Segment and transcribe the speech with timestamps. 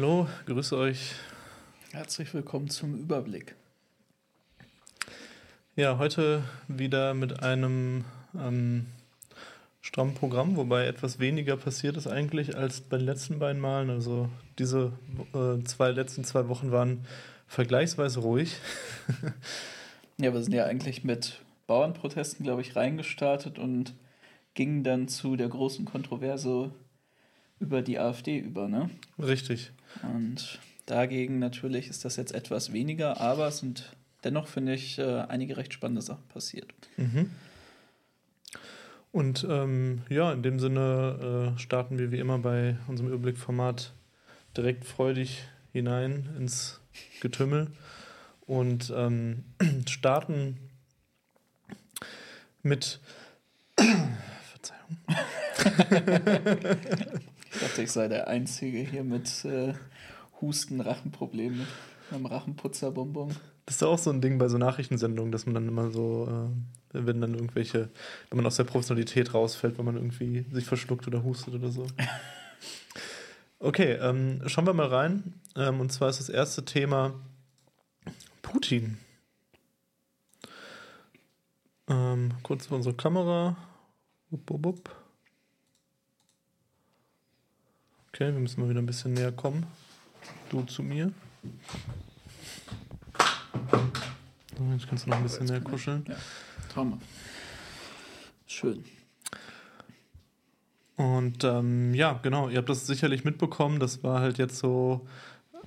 [0.00, 1.12] Hallo, grüße euch.
[1.92, 3.54] Herzlich willkommen zum Überblick.
[5.76, 8.86] Ja, heute wieder mit einem ähm,
[9.82, 13.90] strammen Programm, wobei etwas weniger passiert ist eigentlich als bei den letzten beiden Malen.
[13.90, 14.92] Also diese
[15.34, 17.04] äh, zwei letzten zwei Wochen waren
[17.46, 18.56] vergleichsweise ruhig.
[20.16, 23.92] ja, wir sind ja eigentlich mit Bauernprotesten, glaube ich, reingestartet und
[24.54, 26.70] gingen dann zu der großen Kontroverse
[27.60, 28.90] über die AfD über, ne?
[29.18, 29.70] Richtig.
[30.02, 33.94] Und dagegen natürlich ist das jetzt etwas weniger, aber es sind
[34.24, 36.72] dennoch, finde ich, äh, einige recht spannende Sachen passiert.
[36.96, 37.30] Mhm.
[39.12, 43.92] Und ähm, ja, in dem Sinne äh, starten wir wie immer bei unserem Überblickformat
[44.56, 46.80] direkt freudig hinein ins
[47.20, 47.72] Getümmel
[48.46, 49.44] und ähm,
[49.88, 50.58] starten
[52.62, 53.00] mit
[54.52, 54.98] Verzeihung.
[57.52, 59.74] ich dachte, ich sei der Einzige hier mit äh,
[60.40, 61.68] Husten, Rachenproblemen, mit
[62.12, 63.34] einem Rachenputzerbonbon.
[63.66, 66.50] Das ist ja auch so ein Ding bei so Nachrichtensendungen, dass man dann immer so,
[66.92, 67.90] äh, wenn dann irgendwelche,
[68.28, 71.86] wenn man aus der Professionalität rausfällt, wenn man irgendwie sich verschluckt oder hustet oder so.
[73.62, 75.34] Okay, ähm, schauen wir mal rein.
[75.54, 77.12] Ähm, und zwar ist das erste Thema
[78.40, 78.96] Putin.
[81.86, 83.58] Ähm, kurz unsere Kamera.
[84.30, 84.90] Wupp, wupp, wupp.
[88.20, 89.64] Okay, wir müssen mal wieder ein bisschen näher kommen.
[90.50, 91.10] Du zu mir.
[94.58, 96.04] So, jetzt kannst du noch ein bisschen näher kuscheln.
[96.06, 96.16] Ja,
[96.70, 96.98] Trauma.
[98.46, 98.84] Schön.
[100.96, 103.80] Und ähm, ja, genau, ihr habt das sicherlich mitbekommen.
[103.80, 105.08] Das war halt jetzt so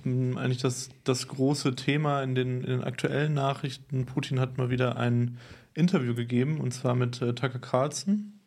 [0.04, 4.06] ähm, eigentlich das, das große Thema in den, in den aktuellen Nachrichten.
[4.06, 5.38] Putin hat mal wieder ein
[5.74, 8.38] Interview gegeben, und zwar mit äh, Tucker Carlson,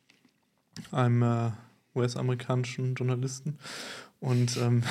[0.94, 1.52] einem äh,
[1.98, 3.58] US-amerikanischen Journalisten.
[4.20, 4.84] Und ähm,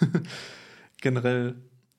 [1.00, 1.56] generell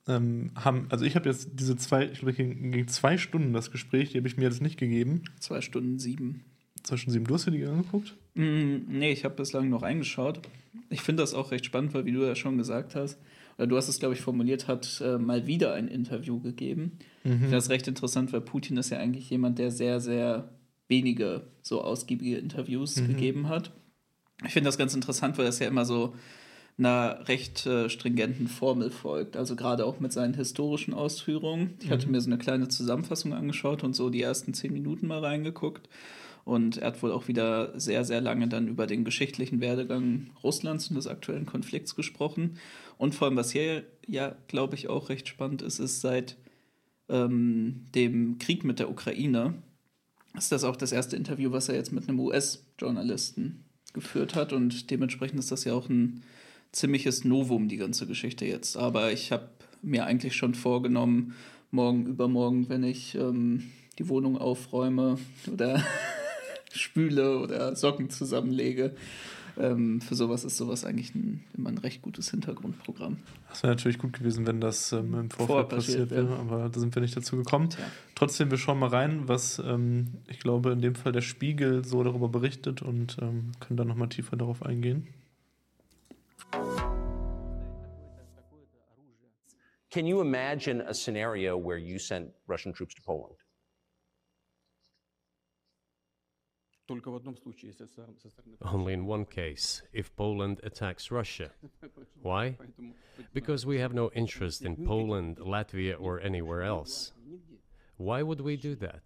[0.07, 4.11] ähm, haben, also ich habe jetzt diese zwei, ich glaube, gegen zwei Stunden das Gespräch,
[4.11, 5.23] die habe ich mir jetzt nicht gegeben.
[5.39, 6.43] Zwei Stunden sieben.
[6.83, 7.25] Zwei Stunden sieben.
[7.25, 8.15] Du hast dir die angeguckt?
[8.33, 10.41] Mm, nee, ich habe bislang noch eingeschaut.
[10.89, 13.19] Ich finde das auch recht spannend, weil, wie du ja schon gesagt hast,
[13.57, 16.97] oder du hast es, glaube ich, formuliert, hat äh, mal wieder ein Interview gegeben.
[17.23, 17.31] Mhm.
[17.31, 20.49] Ich finde das recht interessant, weil Putin ist ja eigentlich jemand, der sehr, sehr
[20.87, 23.07] wenige so ausgiebige Interviews mhm.
[23.07, 23.71] gegeben hat.
[24.45, 26.13] Ich finde das ganz interessant, weil das ja immer so
[26.77, 29.37] einer recht äh, stringenten Formel folgt.
[29.37, 31.75] Also gerade auch mit seinen historischen Ausführungen.
[31.79, 31.91] Ich mhm.
[31.91, 35.89] hatte mir so eine kleine Zusammenfassung angeschaut und so die ersten zehn Minuten mal reingeguckt.
[36.43, 40.87] Und er hat wohl auch wieder sehr, sehr lange dann über den geschichtlichen Werdegang Russlands
[40.89, 42.57] und des aktuellen Konflikts gesprochen.
[42.97, 46.37] Und vor allem, was hier ja, glaube ich, auch recht spannend ist, ist seit
[47.09, 49.53] ähm, dem Krieg mit der Ukraine,
[50.35, 54.53] ist das auch das erste Interview, was er jetzt mit einem US-Journalisten geführt hat.
[54.53, 56.23] Und dementsprechend ist das ja auch ein
[56.71, 58.77] ziemliches Novum, die ganze Geschichte jetzt.
[58.77, 59.49] Aber ich habe
[59.81, 61.35] mir eigentlich schon vorgenommen,
[61.71, 65.17] morgen, übermorgen, wenn ich ähm, die Wohnung aufräume
[65.51, 65.83] oder
[66.73, 68.95] spüle oder Socken zusammenlege.
[69.59, 73.17] Ähm, für sowas ist sowas eigentlich ein, immer ein recht gutes Hintergrundprogramm.
[73.49, 76.79] Das wäre natürlich gut gewesen, wenn das ähm, im Vorfeld Vorher passiert wäre, aber da
[76.79, 77.69] sind wir nicht dazu gekommen.
[77.69, 77.83] Tja.
[78.15, 82.03] Trotzdem, wir schauen mal rein, was ähm, ich glaube in dem Fall der Spiegel so
[82.03, 85.07] darüber berichtet und ähm, können dann nochmal tiefer darauf eingehen.
[89.91, 93.35] Can you imagine a scenario where you sent Russian troops to Poland?
[98.61, 101.51] Only in one case, if Poland attacks Russia.
[102.21, 102.57] Why?
[103.33, 107.13] Because we have no interest in Poland, Latvia, or anywhere else.
[107.97, 109.01] Why would we do that?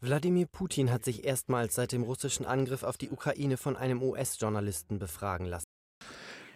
[0.00, 4.98] Wladimir Putin hat sich erstmals seit dem russischen Angriff auf die Ukraine von einem US-Journalisten
[4.98, 5.64] befragen lassen.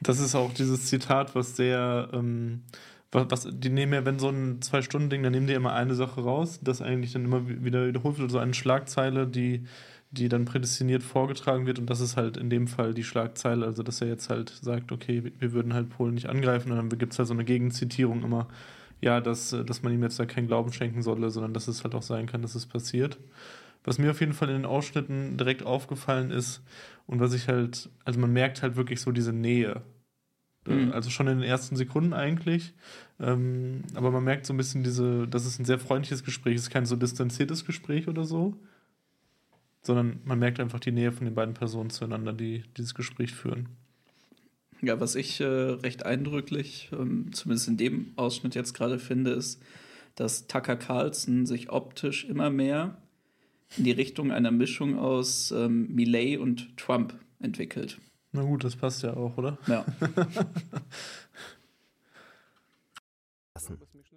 [0.00, 2.64] Das ist auch dieses Zitat, was sehr, ähm,
[3.10, 6.22] was, was, die nehmen ja, wenn so ein Zwei-Stunden-Ding, dann nehmen die immer eine Sache
[6.22, 9.64] raus, das eigentlich dann immer wieder wiederholt wird, so eine Schlagzeile, die
[10.10, 11.78] die dann prädestiniert vorgetragen wird.
[11.78, 14.90] Und das ist halt in dem Fall die Schlagzeile, also dass er jetzt halt sagt,
[14.90, 16.72] okay, wir würden halt Polen nicht angreifen.
[16.72, 18.48] Und dann gibt es halt so eine Gegenzitierung immer,
[19.00, 21.94] ja, dass, dass man ihm jetzt da keinen Glauben schenken solle, sondern dass es halt
[21.94, 23.18] auch sein kann, dass es passiert.
[23.84, 26.62] Was mir auf jeden Fall in den Ausschnitten direkt aufgefallen ist
[27.06, 29.82] und was ich halt, also man merkt halt wirklich so diese Nähe.
[30.66, 30.90] Mhm.
[30.92, 32.74] Also schon in den ersten Sekunden eigentlich.
[33.20, 36.70] Ähm, aber man merkt so ein bisschen diese, dass es ein sehr freundliches Gespräch ist,
[36.70, 38.58] kein so distanziertes Gespräch oder so
[39.82, 43.68] sondern man merkt einfach die Nähe von den beiden Personen zueinander, die dieses Gespräch führen.
[44.80, 49.60] Ja, was ich äh, recht eindrücklich, ähm, zumindest in dem Ausschnitt jetzt gerade finde, ist,
[50.14, 52.96] dass Tucker Carlson sich optisch immer mehr
[53.76, 57.98] in die Richtung einer Mischung aus ähm, Milley und Trump entwickelt.
[58.32, 59.58] Na gut, das passt ja auch, oder?
[59.66, 59.84] Ja.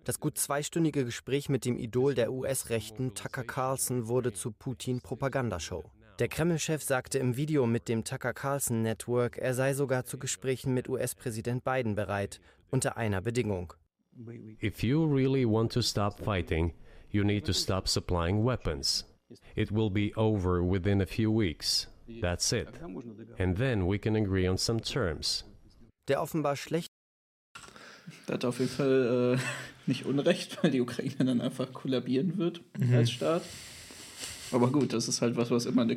[0.03, 5.83] Das gut zweistündige Gespräch mit dem Idol der US-Rechten, Tucker Carlson, wurde zu Putin-Propagandashow.
[6.17, 10.73] Der Kreml-Chef sagte im Video mit dem Tucker Carlson Network, er sei sogar zu Gesprächen
[10.73, 13.73] mit US-Präsident Biden bereit, unter einer Bedingung.
[14.61, 16.73] If you really want to stop fighting,
[17.11, 19.05] you need to stop supplying weapons.
[19.55, 21.87] It will be over within a few weeks.
[22.21, 22.67] That's it.
[23.37, 25.45] And then we can agree on some terms.
[26.07, 26.87] Der offenbar schlecht.
[28.27, 32.95] Hat auf jeden Fall äh, nicht Unrecht, weil die Ukraine dann einfach kollabieren wird mhm.
[32.95, 33.43] als Staat.
[34.51, 35.95] Aber gut, das ist halt was, was immer eine,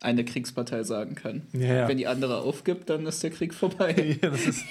[0.00, 1.42] eine Kriegspartei sagen kann.
[1.52, 1.86] Ja, ja.
[1.88, 4.18] Wenn die andere aufgibt, dann ist der Krieg vorbei.
[4.22, 4.64] Ja, das, ist,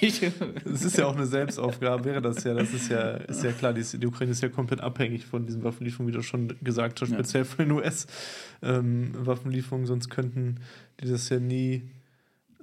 [0.64, 2.52] das ist ja auch eine Selbstaufgabe, wäre das ja.
[2.52, 5.64] Das ist ja, ist ja klar, die, die Ukraine ist ja komplett abhängig von diesen
[5.64, 10.56] Waffenlieferungen, wie du schon gesagt hast, speziell von den US-Waffenlieferungen, ähm, sonst könnten
[11.00, 11.88] die das ja nie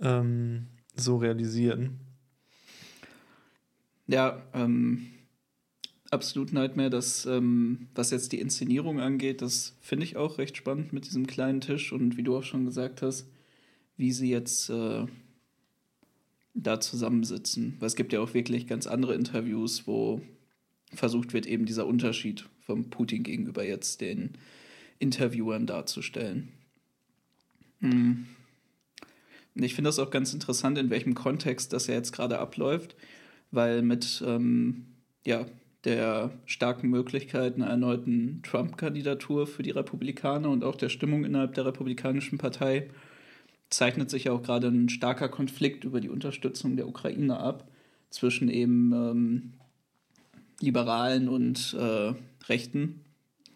[0.01, 1.99] ähm, so realisieren.
[4.09, 5.05] Ja, ähm,
[6.11, 6.89] absolut Nightmare.
[6.89, 11.27] Das, ähm, was jetzt die Inszenierung angeht, das finde ich auch recht spannend mit diesem
[11.27, 13.27] kleinen Tisch und wie du auch schon gesagt hast,
[13.97, 15.05] wie sie jetzt äh,
[16.53, 17.75] da zusammensitzen.
[17.79, 20.21] Weil es gibt ja auch wirklich ganz andere Interviews, wo
[20.93, 24.37] versucht wird, eben dieser Unterschied vom Putin gegenüber jetzt den
[24.97, 26.49] Interviewern darzustellen.
[27.79, 28.25] Hm.
[29.55, 32.95] Ich finde das auch ganz interessant, in welchem Kontext das ja jetzt gerade abläuft,
[33.51, 34.85] weil mit ähm,
[35.25, 35.45] ja,
[35.85, 41.65] der starken Möglichkeit einer erneuten Trump-Kandidatur für die Republikaner und auch der Stimmung innerhalb der
[41.65, 42.89] Republikanischen Partei
[43.69, 47.67] zeichnet sich auch gerade ein starker Konflikt über die Unterstützung der Ukraine ab
[48.09, 49.53] zwischen eben ähm,
[50.59, 52.13] Liberalen und äh,
[52.47, 53.01] Rechten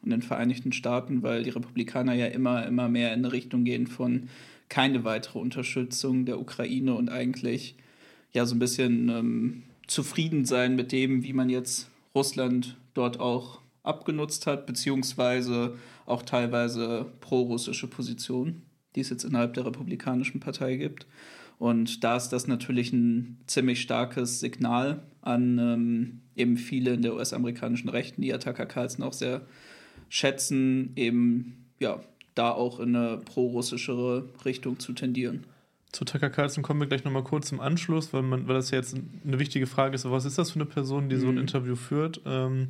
[0.03, 3.87] in den Vereinigten Staaten, weil die Republikaner ja immer, immer mehr in eine Richtung gehen
[3.87, 4.29] von
[4.69, 7.75] keine weitere Unterstützung der Ukraine und eigentlich
[8.31, 13.59] ja so ein bisschen ähm, zufrieden sein mit dem, wie man jetzt Russland dort auch
[13.83, 18.63] abgenutzt hat, beziehungsweise auch teilweise pro-russische Positionen,
[18.95, 21.05] die es jetzt innerhalb der Republikanischen Partei gibt.
[21.59, 27.13] Und da ist das natürlich ein ziemlich starkes Signal an ähm, eben viele in der
[27.13, 29.41] US-amerikanischen Rechten, die ja Tucker Carlson auch sehr
[30.09, 32.01] schätzen, eben ja,
[32.35, 35.45] da auch in eine pro-russischere Richtung zu tendieren.
[35.93, 38.79] Zu Tucker Carlson kommen wir gleich nochmal kurz im Anschluss, weil, man, weil das ja
[38.79, 41.41] jetzt eine wichtige Frage ist, was ist das für eine Person, die so ein mhm.
[41.41, 42.19] Interview führt?
[42.25, 42.67] Ähm,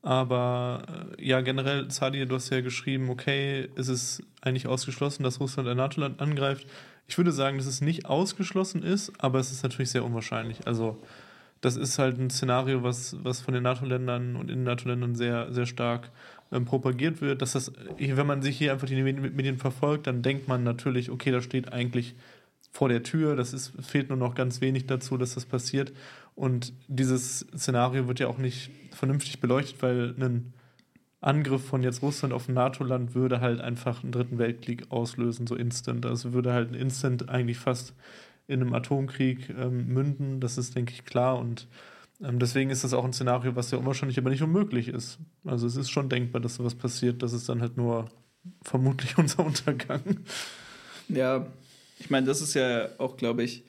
[0.00, 0.82] aber
[1.18, 5.68] äh, ja, generell, Sadi, du hast ja geschrieben, okay, ist es eigentlich ausgeschlossen, dass Russland
[5.68, 6.66] ein NATO-Land angreift?
[7.06, 10.66] Ich würde sagen, dass es nicht ausgeschlossen ist, aber es ist natürlich sehr unwahrscheinlich.
[10.66, 10.96] Also,
[11.60, 15.52] das ist halt ein Szenario, was, was von den NATO-Ländern und in den NATO-Ländern sehr,
[15.52, 16.10] sehr stark
[16.50, 17.42] ähm, propagiert wird.
[17.42, 21.30] Dass das, wenn man sich hier einfach die Medien verfolgt, dann denkt man natürlich, okay,
[21.30, 22.14] da steht eigentlich
[22.74, 23.36] vor der Tür.
[23.36, 25.92] Das ist, fehlt nur noch ganz wenig dazu, dass das passiert.
[26.34, 30.52] Und dieses Szenario wird ja auch nicht vernünftig beleuchtet, weil ein
[31.20, 35.54] Angriff von jetzt Russland auf ein NATO-Land würde halt einfach einen dritten Weltkrieg auslösen, so
[35.54, 36.04] instant.
[36.04, 37.94] Also würde halt ein Instant eigentlich fast
[38.48, 40.40] in einem Atomkrieg ähm, münden.
[40.40, 41.38] Das ist, denke ich, klar.
[41.38, 41.68] Und
[42.20, 45.20] ähm, deswegen ist das auch ein Szenario, was ja unwahrscheinlich, aber nicht unmöglich ist.
[45.44, 47.22] Also es ist schon denkbar, dass sowas passiert.
[47.22, 48.08] Das ist dann halt nur
[48.62, 50.02] vermutlich unser Untergang.
[51.08, 51.46] Ja,
[51.98, 53.64] ich meine, das ist ja auch, glaube ich,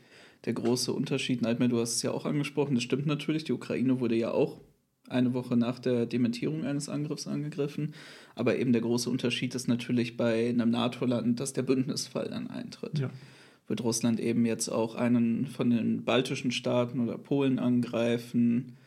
[0.46, 1.42] der große Unterschied.
[1.42, 3.44] Nightmare, du hast es ja auch angesprochen, das stimmt natürlich.
[3.44, 4.62] Die Ukraine wurde ja auch
[5.08, 7.94] eine Woche nach der Dementierung eines Angriffs angegriffen.
[8.36, 13.00] Aber eben der große Unterschied ist natürlich bei einem NATO-Land, dass der Bündnisfall dann eintritt.
[13.00, 13.10] Ja.
[13.68, 18.78] Wird Russland eben jetzt auch einen von den baltischen Staaten oder Polen angreifen,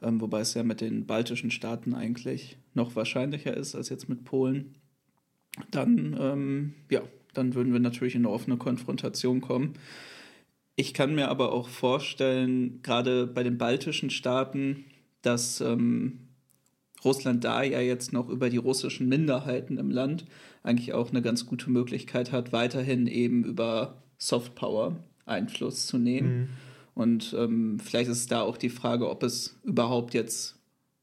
[0.00, 4.24] ähm, wobei es ja mit den baltischen Staaten eigentlich noch wahrscheinlicher ist als jetzt mit
[4.24, 4.76] Polen,
[5.72, 7.02] dann ähm, ja,
[7.38, 9.74] dann würden wir natürlich in eine offene Konfrontation kommen.
[10.76, 14.84] Ich kann mir aber auch vorstellen, gerade bei den baltischen Staaten,
[15.22, 16.28] dass ähm,
[17.04, 20.24] Russland da ja jetzt noch über die russischen Minderheiten im Land
[20.62, 26.38] eigentlich auch eine ganz gute Möglichkeit hat, weiterhin eben über Softpower Einfluss zu nehmen.
[26.38, 26.48] Mhm.
[26.94, 30.58] Und ähm, vielleicht ist da auch die Frage, ob es überhaupt jetzt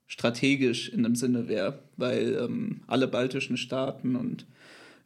[0.07, 4.45] strategisch in dem Sinne wäre, weil ähm, alle baltischen Staaten und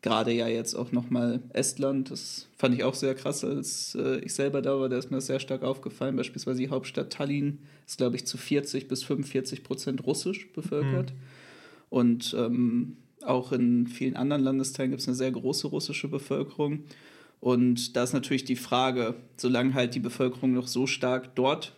[0.02, 4.34] Gerade ja jetzt auch nochmal Estland, das fand ich auch sehr krass, als äh, ich
[4.34, 6.16] selber da war, da ist mir das sehr stark aufgefallen.
[6.16, 11.12] Beispielsweise die Hauptstadt Tallinn ist, glaube ich, zu 40 bis 45 Prozent russisch bevölkert.
[11.12, 11.18] Mhm.
[11.90, 16.84] Und ähm, auch in vielen anderen Landesteilen gibt es eine sehr große russische Bevölkerung.
[17.42, 21.74] Und da ist natürlich die Frage, solange halt die Bevölkerung noch so stark dort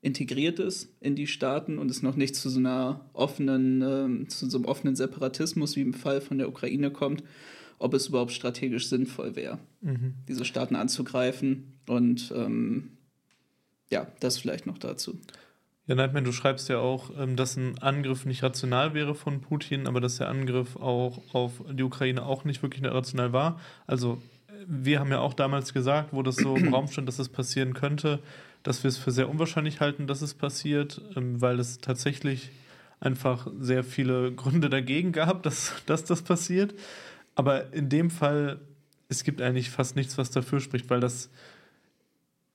[0.00, 4.48] integriert ist in die Staaten und es noch nicht zu so einer offenen, äh, zu
[4.48, 7.24] so einem offenen Separatismus wie im Fall von der Ukraine kommt,
[7.78, 10.14] ob es überhaupt strategisch sinnvoll wäre, mhm.
[10.28, 11.78] diese Staaten anzugreifen.
[11.88, 12.90] Und ähm,
[13.90, 15.18] ja, das vielleicht noch dazu.
[15.86, 19.86] Ja, Nightman, du schreibst ja auch, ähm, dass ein Angriff nicht rational wäre von Putin,
[19.86, 23.58] aber dass der Angriff auch auf die Ukraine auch nicht wirklich rational war.
[23.86, 24.20] Also
[24.66, 27.72] wir haben ja auch damals gesagt, wo das so im Raum stand, dass es passieren
[27.72, 28.20] könnte,
[28.68, 32.50] dass wir es für sehr unwahrscheinlich halten, dass es passiert, ähm, weil es tatsächlich
[33.00, 36.74] einfach sehr viele Gründe dagegen gab, dass, dass das passiert.
[37.34, 38.60] Aber in dem Fall,
[39.08, 41.30] es gibt eigentlich fast nichts, was dafür spricht, weil das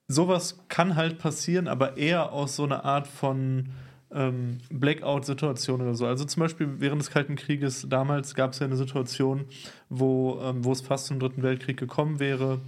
[0.06, 3.70] sowas kann halt passieren, aber eher aus so einer Art von
[4.12, 6.06] ähm, Blackout-Situation oder so.
[6.06, 9.46] Also zum Beispiel während des Kalten Krieges damals gab es ja eine Situation,
[9.88, 12.60] wo, ähm, wo es fast zum Dritten Weltkrieg gekommen wäre,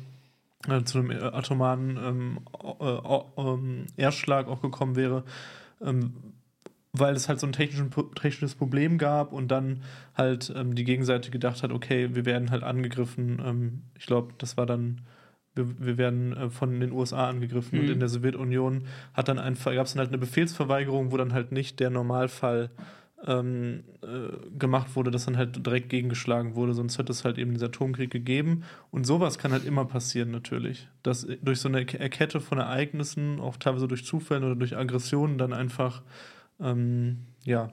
[0.69, 2.39] äh, zu einem atomaren ähm,
[2.81, 5.25] äh, äh, Erstschlag auch gekommen wäre,
[5.81, 6.15] ähm,
[6.93, 9.83] weil es halt so ein technisches Problem gab und dann
[10.15, 13.43] halt ähm, die Gegenseite gedacht hat, okay, wir werden halt angegriffen.
[13.45, 15.03] Ähm, ich glaube, das war dann
[15.57, 17.79] wir, wir werden äh, von den USA angegriffen.
[17.79, 17.85] Mhm.
[17.85, 21.33] Und in der Sowjetunion hat dann einfach, gab es dann halt eine Befehlsverweigerung, wo dann
[21.33, 22.71] halt nicht der Normalfall
[23.25, 27.53] ähm, äh, gemacht wurde, dass dann halt direkt gegengeschlagen wurde, sonst hätte es halt eben
[27.53, 28.65] diesen Atomkrieg gegeben.
[28.91, 30.89] Und sowas kann halt immer passieren, natürlich.
[31.03, 35.53] Dass durch so eine Kette von Ereignissen, auch teilweise durch Zufällen oder durch Aggressionen, dann
[35.53, 36.03] einfach,
[36.61, 37.73] ähm, ja,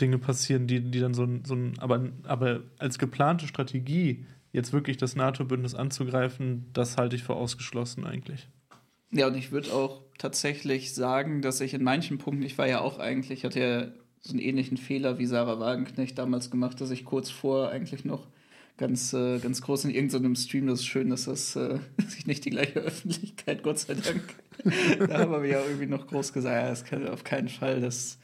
[0.00, 4.72] Dinge passieren, die, die dann so ein, so ein aber, aber als geplante Strategie jetzt
[4.74, 8.48] wirklich das NATO-Bündnis anzugreifen, das halte ich für ausgeschlossen eigentlich.
[9.10, 12.80] Ja, und ich würde auch tatsächlich sagen, dass ich in manchen Punkten, ich war ja
[12.80, 13.86] auch eigentlich, ich hatte ja
[14.20, 18.28] so einen ähnlichen Fehler wie Sarah Wagenknecht damals gemacht, dass ich kurz vor eigentlich noch
[18.76, 22.44] ganz, äh, ganz groß in irgendeinem Stream, das ist schön, dass das äh, sich nicht
[22.44, 24.22] die gleiche Öffentlichkeit, Gott sei Dank.
[25.08, 28.18] da haben wir ja irgendwie noch groß gesagt, ja, das kann auf keinen Fall, das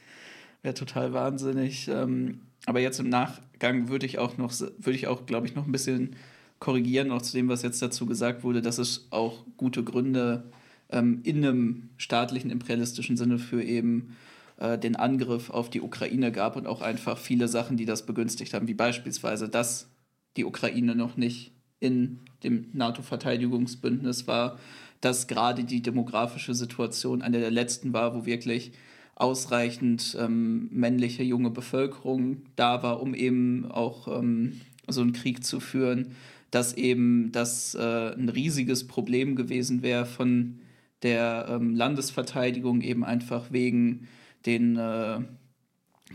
[0.61, 1.89] wäre total wahnsinnig.
[1.89, 5.65] Ähm, aber jetzt im Nachgang würde ich auch noch, würde ich auch, glaube ich, noch
[5.65, 6.15] ein bisschen
[6.59, 10.49] korrigieren, auch zu dem, was jetzt dazu gesagt wurde, dass es auch gute Gründe
[10.89, 14.15] ähm, in einem staatlichen, imperialistischen Sinne für eben
[14.57, 18.53] äh, den Angriff auf die Ukraine gab und auch einfach viele Sachen, die das begünstigt
[18.53, 19.89] haben, wie beispielsweise, dass
[20.37, 24.59] die Ukraine noch nicht in dem NATO-Verteidigungsbündnis war,
[25.01, 28.73] dass gerade die demografische Situation eine der letzten war, wo wirklich
[29.15, 35.59] ausreichend ähm, männliche junge Bevölkerung da war, um eben auch ähm, so einen Krieg zu
[35.59, 36.15] führen,
[36.51, 40.59] dass eben das äh, ein riesiges Problem gewesen wäre von
[41.03, 44.07] der ähm, Landesverteidigung, eben einfach wegen
[44.45, 45.19] den äh,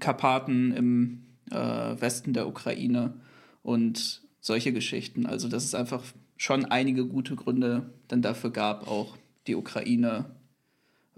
[0.01, 3.15] Karpaten im äh, Westen der Ukraine
[3.63, 5.27] und solche Geschichten.
[5.27, 6.03] Also dass es einfach
[6.37, 10.27] schon einige gute Gründe dann dafür gab, auch die Ukraine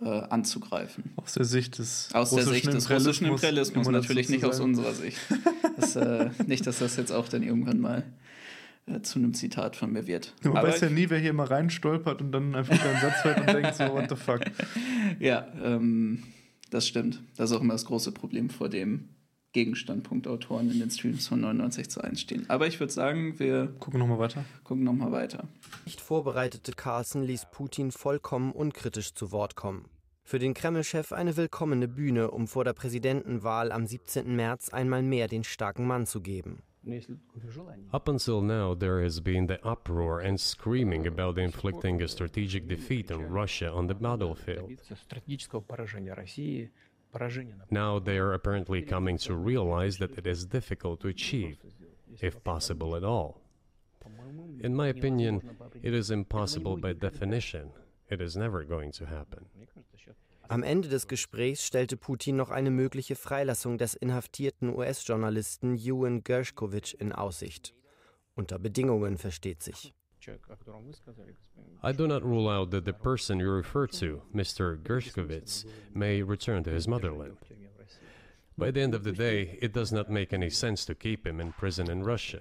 [0.00, 1.04] äh, anzugreifen.
[1.16, 5.18] Aus der Sicht des aus der Sicht des russischen Imperialismus, natürlich nicht aus unserer Sicht.
[5.76, 8.04] Das, äh, nicht, dass das jetzt auch dann irgendwann mal
[8.86, 10.34] äh, zu einem Zitat von mir wird.
[10.42, 13.24] Ja, man Aber weiß ja nie, wer hier mal reinstolpert und dann einfach einen Satz
[13.24, 14.40] hört und denkt so, what the fuck.
[15.18, 16.22] Ja, ähm,
[16.70, 17.22] das stimmt.
[17.36, 19.08] Das ist auch immer das große Problem, vor dem
[19.52, 22.44] Gegenstandpunktautoren in den Streams von 99 zu 1 stehen.
[22.48, 24.44] Aber ich würde sagen, wir gucken nochmal weiter.
[24.64, 25.48] Gucken nochmal weiter.
[25.86, 29.86] Nicht vorbereitete Carlson ließ Putin vollkommen unkritisch zu Wort kommen.
[30.24, 34.36] Für den Kreml-Chef eine willkommene Bühne, um vor der Präsidentenwahl am 17.
[34.36, 36.62] März einmal mehr den starken Mann zu geben.
[37.92, 43.10] Up until now, there has been the uproar and screaming about inflicting a strategic defeat
[43.10, 44.70] on Russia on the battlefield.
[47.70, 51.58] Now they are apparently coming to realize that it is difficult to achieve,
[52.20, 53.40] if possible at all.
[54.60, 55.42] In my opinion,
[55.82, 57.70] it is impossible by definition.
[58.08, 59.46] It is never going to happen.
[60.48, 67.00] Am Ende des Gesprächs stellte Putin noch eine mögliche Freilassung des inhaftierten US-Journalisten Ewan Gershkovich
[67.00, 67.74] in Aussicht.
[68.34, 69.92] Unter Bedingungen versteht sich.
[71.82, 74.76] I do not rule out that the person you refer to, Mr.
[74.76, 77.36] Gershkovitz, may return to his motherland.
[78.58, 81.40] By the end of the day, it does not make any sense to keep him
[81.40, 82.40] in prison in Russia.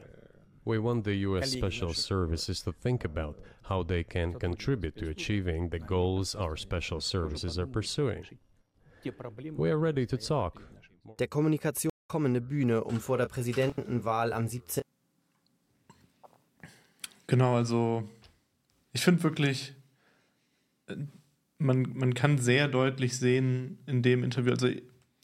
[0.64, 1.52] We want the U.S.
[1.52, 3.38] Special Services to think about
[3.70, 8.26] how they can contribute to achieving the goals our special services are pursuing.
[9.58, 10.62] We are ready to talk.
[11.20, 14.84] Der Kommunikation kommende Bühne, um vor der Präsidentenwahl am 17.
[17.28, 18.08] Genau, also
[18.94, 19.74] ich finde wirklich,
[21.58, 24.70] man, man kann sehr deutlich sehen in dem Interview, also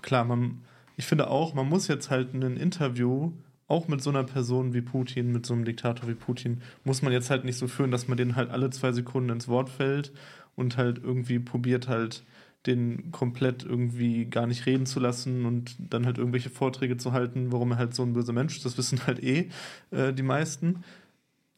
[0.01, 0.65] klar, man,
[0.97, 3.31] ich finde auch, man muss jetzt halt ein Interview,
[3.71, 7.13] auch mit so einer Person wie Putin, mit so einem Diktator wie Putin, muss man
[7.13, 10.11] jetzt halt nicht so führen, dass man den halt alle zwei Sekunden ins Wort fällt
[10.55, 12.23] und halt irgendwie probiert halt
[12.67, 17.51] den komplett irgendwie gar nicht reden zu lassen und dann halt irgendwelche Vorträge zu halten,
[17.51, 18.65] warum er halt so ein böser Mensch ist.
[18.65, 19.49] Das wissen halt eh
[19.89, 20.83] äh, die meisten.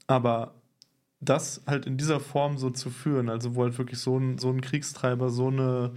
[0.07, 0.53] Aber
[1.19, 4.49] das halt in dieser Form so zu führen, also wo halt wirklich so ein, so
[4.49, 5.91] ein Kriegstreiber so eine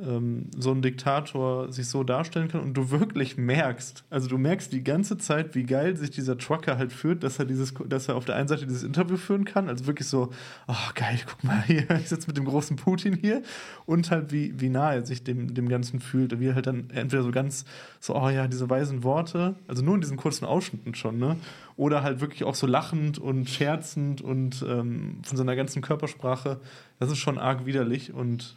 [0.00, 4.84] so ein Diktator sich so darstellen kann und du wirklich merkst, also du merkst die
[4.84, 8.24] ganze Zeit, wie geil sich dieser Trucker halt führt, dass er dieses, dass er auf
[8.24, 10.30] der einen Seite dieses Interview führen kann, also wirklich so,
[10.68, 13.42] oh geil, guck mal hier, ich sitze mit dem großen Putin hier
[13.86, 16.90] und halt wie, wie nah er sich dem, dem Ganzen fühlt, wie er halt dann
[16.90, 17.64] entweder so ganz
[17.98, 21.36] so, oh ja, diese weisen Worte, also nur in diesen kurzen Ausschnitten schon, ne?
[21.74, 26.60] Oder halt wirklich auch so lachend und scherzend und ähm, von seiner ganzen Körpersprache,
[27.00, 28.56] das ist schon arg widerlich und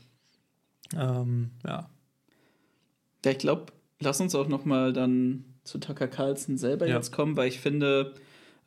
[0.98, 1.90] ähm, ja.
[3.24, 3.68] Ja, ich glaube,
[4.00, 6.96] lass uns auch noch mal dann zu Tucker Carlson selber ja.
[6.96, 8.16] jetzt kommen, weil ich finde,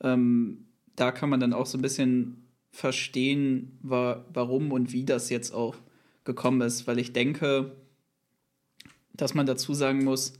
[0.01, 0.67] ähm,
[0.97, 5.53] da kann man dann auch so ein bisschen verstehen, wa warum und wie das jetzt
[5.53, 5.77] auch
[6.25, 7.77] gekommen ist, weil ich denke,
[9.13, 10.35] dass man dazu sagen muss,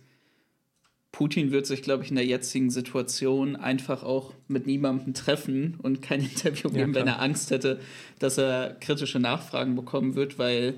[1.13, 6.03] Putin wird sich, glaube ich, in der jetzigen Situation einfach auch mit niemandem treffen und
[6.03, 7.81] kein Interview geben, ja, wenn er Angst hätte,
[8.19, 10.75] dass er kritische Nachfragen bekommen wird, weil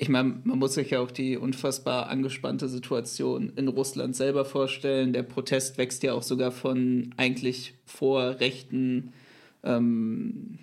[0.00, 5.12] ich meine, man muss sich ja auch die unfassbar angespannte Situation in Russland selber vorstellen.
[5.12, 9.12] Der Protest wächst ja auch sogar von eigentlich vor rechten,
[9.64, 10.60] ähm,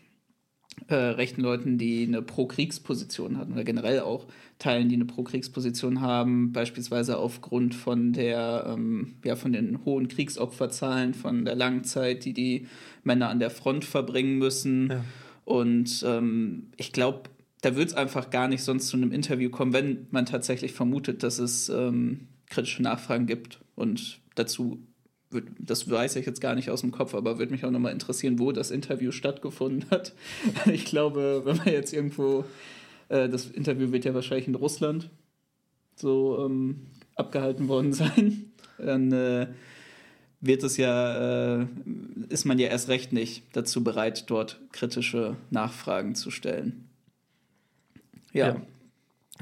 [0.88, 4.26] äh, rechten Leuten, die eine Pro-Kriegsposition hatten oder generell auch
[4.58, 11.14] Teilen, die eine Pro-Kriegsposition haben, beispielsweise aufgrund von der, ähm, ja, von den hohen Kriegsopferzahlen,
[11.14, 12.68] von der langen Zeit, die die
[13.04, 14.92] Männer an der Front verbringen müssen.
[14.92, 15.04] Ja.
[15.44, 17.24] Und ähm, ich glaube,
[17.66, 21.24] da wird es einfach gar nicht sonst zu einem Interview kommen, wenn man tatsächlich vermutet,
[21.24, 23.60] dass es ähm, kritische Nachfragen gibt.
[23.74, 24.78] Und dazu
[25.32, 27.92] wird, das weiß ich jetzt gar nicht aus dem Kopf, aber würde mich auch nochmal
[27.92, 30.14] interessieren, wo das Interview stattgefunden hat.
[30.72, 32.46] ich glaube, wenn man jetzt irgendwo,
[33.10, 35.10] äh, das Interview wird ja wahrscheinlich in Russland
[35.96, 36.82] so ähm,
[37.16, 39.48] abgehalten worden sein, dann äh,
[40.40, 41.66] wird es ja, äh,
[42.30, 46.86] ist man ja erst recht nicht dazu bereit, dort kritische Nachfragen zu stellen.
[48.36, 48.48] Ja.
[48.50, 48.56] ja.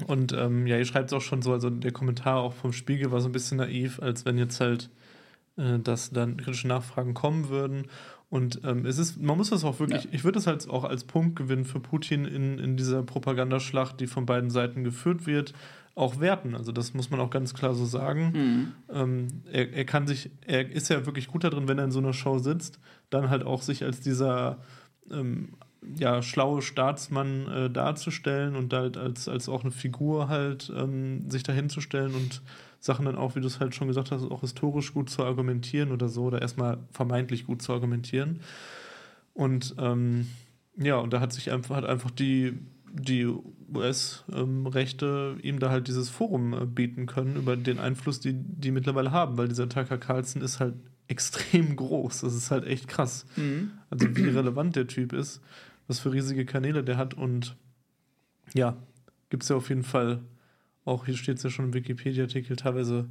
[0.06, 3.12] Und ähm, ja, ihr schreibt es auch schon so, also der Kommentar auch vom Spiegel
[3.12, 4.90] war so ein bisschen naiv, als wenn jetzt halt,
[5.56, 7.86] äh, dass dann kritische Nachfragen kommen würden.
[8.28, 10.10] Und ähm, es ist, man muss das auch wirklich, ja.
[10.12, 14.26] ich würde es halt auch als Punktgewinn für Putin in, in dieser Propagandaschlacht, die von
[14.26, 15.54] beiden Seiten geführt wird,
[15.94, 16.56] auch werten.
[16.56, 18.32] Also das muss man auch ganz klar so sagen.
[18.34, 18.72] Mhm.
[18.92, 22.00] Ähm, er, er kann sich, er ist ja wirklich gut darin, wenn er in so
[22.00, 22.80] einer Show sitzt,
[23.10, 24.58] dann halt auch sich als dieser
[25.10, 25.50] ähm,
[25.98, 31.42] ja, schlaue Staatsmann äh, darzustellen und halt als, als auch eine Figur halt ähm, sich
[31.42, 32.42] dahinzustellen und
[32.80, 35.90] Sachen dann auch, wie du es halt schon gesagt hast, auch historisch gut zu argumentieren
[35.90, 38.40] oder so, oder erstmal vermeintlich gut zu argumentieren.
[39.32, 40.28] Und ähm,
[40.76, 42.58] ja, und da hat sich einfach, hat einfach die,
[42.92, 43.26] die
[43.74, 49.12] US-Rechte ihm da halt dieses Forum äh, bieten können über den Einfluss, die die mittlerweile
[49.12, 50.74] haben, weil dieser Tucker Carlson ist halt
[51.08, 52.20] extrem groß.
[52.20, 53.26] Das ist halt echt krass.
[53.36, 53.72] Mhm.
[53.90, 55.40] Also wie relevant der Typ ist
[55.86, 57.14] was für riesige Kanäle der hat.
[57.14, 57.56] Und
[58.54, 58.76] ja,
[59.30, 60.20] gibt es ja auf jeden Fall
[60.84, 63.08] auch, hier steht es ja schon im Wikipedia-Artikel, teilweise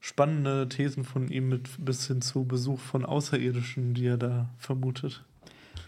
[0.00, 5.24] spannende Thesen von ihm mit bis hin zu Besuch von Außerirdischen, die er da vermutet.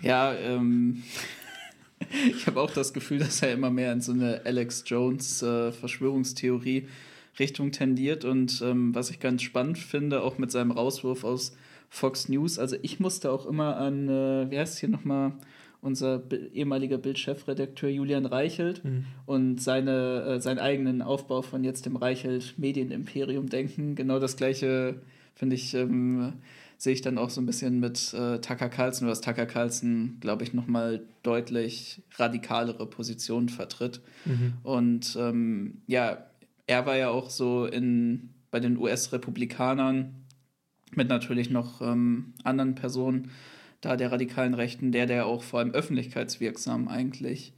[0.00, 1.02] Ja, ähm,
[2.28, 5.70] ich habe auch das Gefühl, dass er immer mehr in so eine Alex Jones äh,
[5.70, 6.88] Verschwörungstheorie
[7.38, 11.56] Richtung tendiert und ähm, was ich ganz spannend finde, auch mit seinem Rauswurf aus
[11.88, 15.32] Fox News, also ich musste auch immer an, äh, wie heißt es hier nochmal,
[15.80, 19.04] unser ehemaliger Bildchefredakteur Julian Reichelt mhm.
[19.26, 23.94] und seine, äh, seinen eigenen Aufbau von jetzt dem Reichelt Medienimperium denken.
[23.94, 25.00] Genau das gleiche,
[25.34, 26.32] finde ich, ähm,
[26.78, 30.44] sehe ich dann auch so ein bisschen mit äh, Tucker Carlson, was Tucker Carlson, glaube
[30.44, 34.00] ich, nochmal deutlich radikalere Positionen vertritt.
[34.24, 34.54] Mhm.
[34.62, 36.26] Und ähm, ja,
[36.66, 40.14] er war ja auch so in, bei den US-Republikanern
[40.94, 43.30] mit natürlich noch ähm, anderen Personen
[43.80, 47.52] da der radikalen Rechten, der, der auch vor allem öffentlichkeitswirksam eigentlich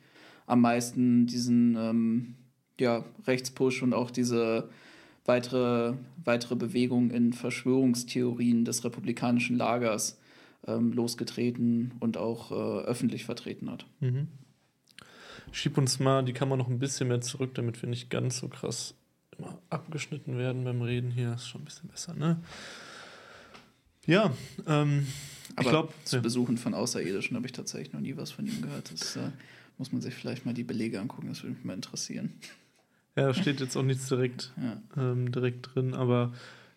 [0.46, 2.34] am meisten diesen ähm,
[2.78, 4.68] ja, Rechtspush und auch diese
[5.24, 10.18] weitere, weitere Bewegung in Verschwörungstheorien des republikanischen Lagers
[10.66, 13.86] ähm, losgetreten und auch äh, öffentlich vertreten hat.
[14.00, 14.28] Mhm.
[15.52, 18.48] Schieb uns mal die Kamera noch ein bisschen mehr zurück, damit wir nicht ganz so
[18.48, 18.94] krass
[19.36, 21.34] immer abgeschnitten werden beim Reden hier.
[21.34, 22.40] Ist schon ein bisschen besser, ne?
[24.06, 24.32] Ja,
[24.66, 25.06] ähm,
[25.60, 26.22] aber ich glaube, zu ja.
[26.22, 28.92] Besuchen von Außerirdischen habe ich tatsächlich noch nie was von ihm gehört.
[28.92, 29.30] Das äh,
[29.78, 32.34] muss man sich vielleicht mal die Belege angucken, das würde mich mal interessieren.
[33.16, 34.80] Ja, da steht jetzt auch nichts direkt, ja.
[34.96, 36.32] ähm, direkt drin, aber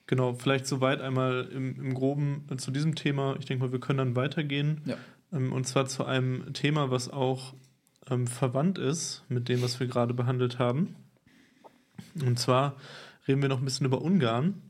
[0.07, 3.35] genau, vielleicht soweit einmal im, im Groben zu diesem Thema.
[3.39, 4.81] Ich denke mal, wir können dann weitergehen.
[4.85, 4.97] Ja.
[5.31, 7.53] Ähm, und zwar zu einem Thema, was auch
[8.09, 10.95] ähm, verwandt ist mit dem, was wir gerade behandelt haben.
[12.19, 12.75] Und zwar
[13.27, 14.61] reden wir noch ein bisschen über Ungarn.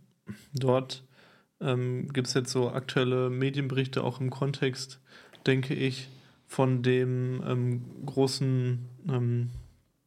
[0.53, 1.03] Dort
[1.63, 4.99] ähm, gibt es jetzt so aktuelle Medienberichte auch im Kontext,
[5.45, 6.09] denke ich,
[6.47, 9.49] von dem ähm, großen ähm,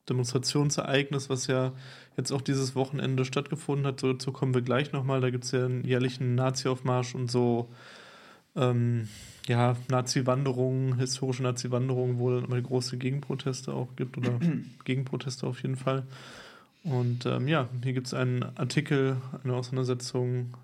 [0.09, 1.73] Demonstrationsereignis, was ja
[2.16, 4.03] jetzt auch dieses Wochenende stattgefunden hat.
[4.03, 5.21] Dazu kommen wir gleich nochmal.
[5.21, 7.69] Da gibt es ja einen jährlichen Nazi-Aufmarsch und so
[8.55, 9.09] ähm,
[9.47, 14.38] ja, Nazi-Wanderungen, historische Nazi-Wanderungen, wo es immer große Gegenproteste auch gibt oder
[14.85, 16.05] Gegenproteste auf jeden Fall.
[16.85, 20.55] Und ähm, ja, hier gibt es einen Artikel, eine Auseinandersetzung,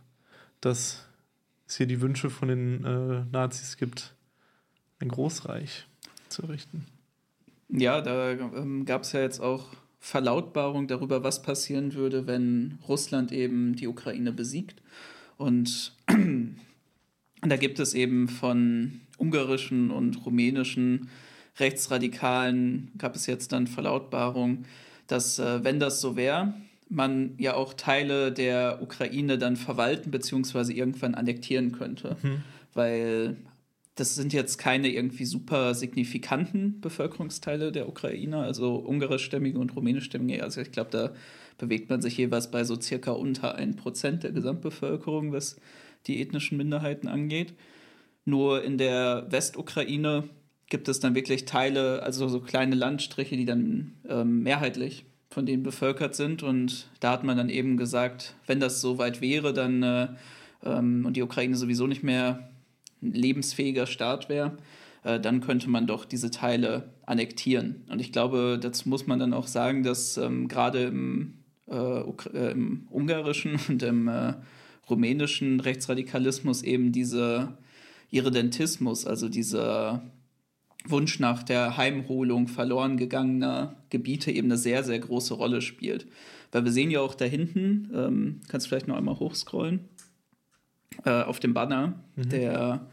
[0.63, 1.05] dass
[1.69, 4.15] es hier die Wünsche von den äh, Nazis gibt,
[5.01, 5.87] ein Großreich
[6.29, 6.87] zu errichten.
[7.69, 9.67] Ja, da ähm, gab es ja jetzt auch
[9.99, 14.83] Verlautbarung darüber, was passieren würde, wenn Russland eben die Ukraine besiegt.
[15.37, 15.93] Und
[17.43, 21.09] da gibt es eben von ungarischen und rumänischen
[21.59, 24.65] Rechtsradikalen, gab es jetzt dann Verlautbarung,
[25.07, 26.55] dass äh, wenn das so wäre,
[26.93, 30.73] man ja auch Teile der Ukraine dann verwalten bzw.
[30.73, 32.17] irgendwann annektieren könnte.
[32.23, 32.43] Mhm.
[32.75, 33.37] Weil
[33.95, 40.43] das sind jetzt keine irgendwie super signifikanten Bevölkerungsteile der Ukraine, also ungarischstämmige und rumänischstämmige.
[40.43, 41.13] Also ich glaube, da
[41.59, 45.57] bewegt man sich jeweils bei so circa unter 1% der Gesamtbevölkerung, was
[46.07, 47.55] die ethnischen Minderheiten angeht.
[48.25, 50.25] Nur in der Westukraine
[50.69, 55.63] gibt es dann wirklich Teile, also so kleine Landstriche, die dann ähm, mehrheitlich von denen
[55.63, 56.43] bevölkert sind.
[56.43, 60.09] Und da hat man dann eben gesagt, wenn das so weit wäre, dann äh,
[60.65, 62.51] ähm, und die Ukraine sowieso nicht mehr
[63.03, 64.59] ein lebensfähiger Staat wäre,
[65.05, 67.85] äh, dann könnte man doch diese Teile annektieren.
[67.89, 71.35] Und ich glaube, dazu muss man dann auch sagen, dass ähm, gerade im,
[71.69, 74.35] äh, äh im, ungarischen und im äh,
[74.89, 77.57] rumänischen Rechtsradikalismus eben diese
[78.11, 80.03] Irredentismus, also dieser
[80.87, 86.07] Wunsch nach der Heimholung verloren gegangener Gebiete eben eine sehr, sehr große Rolle spielt.
[86.51, 89.81] Weil wir sehen ja auch da hinten, ähm, kannst du vielleicht noch einmal hochscrollen,
[91.05, 92.29] äh, auf dem Banner mhm.
[92.29, 92.87] der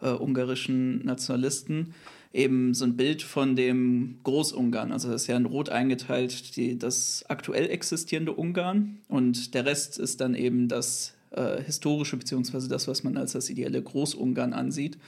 [0.00, 1.94] äh, ungarischen Nationalisten
[2.32, 4.92] eben so ein Bild von dem Großungarn.
[4.92, 9.98] Also das ist ja in Rot eingeteilt, die, das aktuell existierende Ungarn und der Rest
[9.98, 14.98] ist dann eben das äh, historische, beziehungsweise das, was man als das ideelle Großungarn ansieht.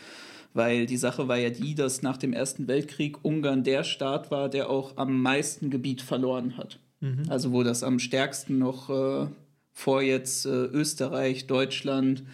[0.52, 4.48] Weil die Sache war ja die, dass nach dem Ersten Weltkrieg Ungarn der Staat war,
[4.48, 6.80] der auch am meisten Gebiet verloren hat.
[7.00, 7.24] Mhm.
[7.28, 9.28] Also wo das am stärksten noch äh,
[9.72, 12.24] vor jetzt äh, Österreich, Deutschland,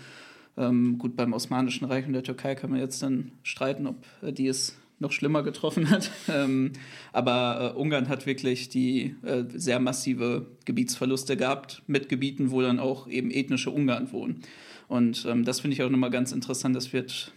[0.57, 4.33] ähm, gut beim Osmanischen Reich und der Türkei kann man jetzt dann streiten, ob äh,
[4.33, 6.11] die es noch schlimmer getroffen hat.
[6.29, 6.73] Ähm,
[7.13, 12.81] aber äh, Ungarn hat wirklich die äh, sehr massive Gebietsverluste gehabt mit Gebieten, wo dann
[12.81, 14.43] auch eben ethnische Ungarn wohnen.
[14.89, 16.75] Und ähm, das finde ich auch nochmal ganz interessant.
[16.75, 17.33] Das wird,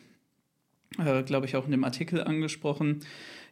[0.98, 3.00] äh, glaube ich, auch in dem Artikel angesprochen.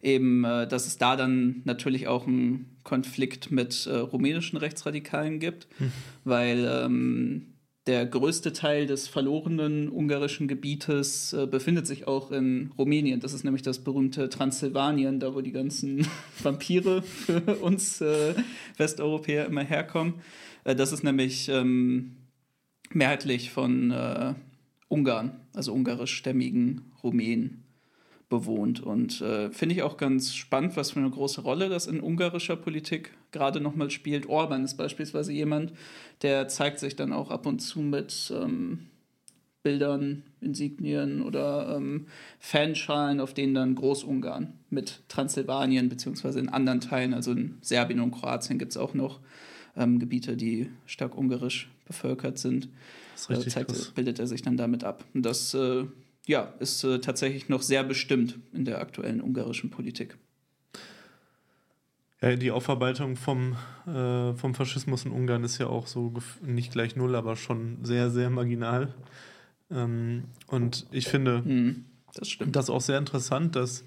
[0.01, 5.67] Eben, äh, dass es da dann natürlich auch einen Konflikt mit äh, rumänischen Rechtsradikalen gibt,
[5.77, 5.91] hm.
[6.23, 13.21] weil ähm, der größte Teil des verlorenen ungarischen Gebietes äh, befindet sich auch in Rumänien.
[13.21, 16.05] Das ist nämlich das berühmte Transsilvanien, da wo die ganzen
[16.43, 18.35] Vampire für uns äh,
[18.75, 20.15] Westeuropäer immer herkommen.
[20.65, 22.17] Äh, das ist nämlich ähm,
[22.91, 24.33] mehrheitlich von äh,
[24.89, 27.63] Ungarn, also ungarischstämmigen Rumänen
[28.29, 28.81] bewohnt.
[28.81, 32.55] Und äh, finde ich auch ganz spannend, was für eine große Rolle das in ungarischer
[32.55, 34.27] Politik gerade nochmal spielt.
[34.27, 35.73] Orban ist beispielsweise jemand,
[36.21, 38.87] der zeigt sich dann auch ab und zu mit ähm,
[39.63, 42.07] Bildern, Insignien oder ähm,
[42.39, 48.11] Fanschalen, auf denen dann Großungarn mit Transsilvanien beziehungsweise in anderen Teilen, also in Serbien und
[48.11, 49.19] Kroatien gibt es auch noch
[49.75, 52.69] ähm, Gebiete, die stark ungarisch bevölkert sind.
[53.27, 55.03] Das äh, zeigt, bildet er sich dann damit ab.
[55.13, 55.85] Und das äh,
[56.27, 60.17] ja, ist äh, tatsächlich noch sehr bestimmt in der aktuellen ungarischen Politik.
[62.21, 66.95] Ja, die Aufarbeitung vom, äh, vom Faschismus in Ungarn ist ja auch so nicht gleich
[66.95, 68.93] null, aber schon sehr, sehr marginal.
[69.69, 73.83] Ähm, und ich finde mhm, das, das auch sehr interessant, dass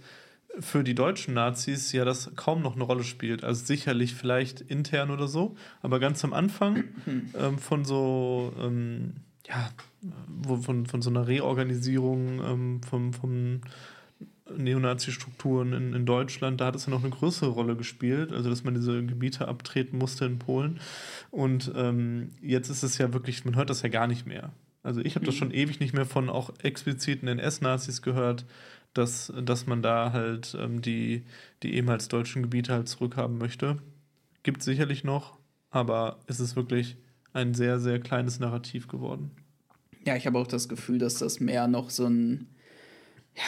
[0.59, 3.45] für die deutschen Nazis ja das kaum noch eine Rolle spielt.
[3.45, 6.85] Also sicherlich vielleicht intern oder so, aber ganz am Anfang
[7.39, 9.15] ähm, von so ähm,
[9.47, 9.71] ja,
[10.63, 13.61] von, von so einer Reorganisierung ähm, vom, vom
[14.57, 18.65] Neonazi-Strukturen in, in Deutschland, da hat es ja noch eine größere Rolle gespielt, also dass
[18.65, 20.81] man diese Gebiete abtreten musste in Polen.
[21.31, 24.51] Und ähm, jetzt ist es ja wirklich, man hört das ja gar nicht mehr.
[24.83, 25.39] Also ich habe das mhm.
[25.39, 28.45] schon ewig nicht mehr von auch expliziten NS-Nazis gehört,
[28.94, 31.24] dass, dass man da halt ähm, die,
[31.62, 33.79] die ehemals deutschen Gebiete halt zurückhaben möchte.
[34.42, 35.38] Gibt sicherlich noch,
[35.70, 36.96] aber es ist wirklich
[37.33, 39.31] ein sehr, sehr kleines Narrativ geworden.
[40.07, 42.46] Ja, ich habe auch das Gefühl, dass das mehr noch so ein,
[43.37, 43.42] ja,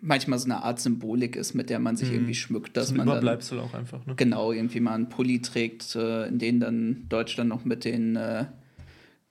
[0.00, 2.16] manchmal so eine Art Symbolik ist, mit der man sich mhm.
[2.16, 2.76] irgendwie schmückt.
[2.76, 4.14] Dass so man Überbleibsel auch einfach, ne?
[4.16, 8.46] Genau, irgendwie mal einen Pulli trägt, äh, in denen dann Deutschland noch mit den äh,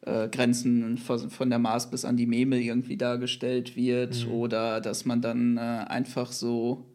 [0.05, 4.25] äh, Grenzen von, von, der Mars bis an die Memel irgendwie dargestellt wird.
[4.25, 4.31] Mhm.
[4.31, 6.85] Oder dass man dann äh, einfach so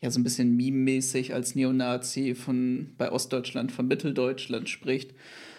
[0.00, 5.12] ja so ein bisschen meme-mäßig als Neonazi von bei Ostdeutschland, von Mitteldeutschland spricht.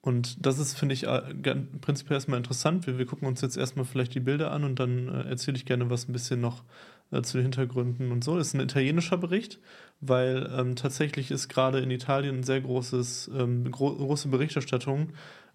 [0.00, 1.34] Und das ist, finde ich, äh,
[1.80, 2.86] prinzipiell erstmal interessant.
[2.86, 5.66] Wir, wir gucken uns jetzt erstmal vielleicht die Bilder an und dann äh, erzähle ich
[5.66, 6.62] gerne was ein bisschen noch
[7.10, 8.38] äh, zu den Hintergründen und so.
[8.38, 9.58] Das ist ein italienischer Bericht,
[10.00, 15.08] weil ähm, tatsächlich ist gerade in Italien ein sehr großes, ähm, gro große Berichterstattung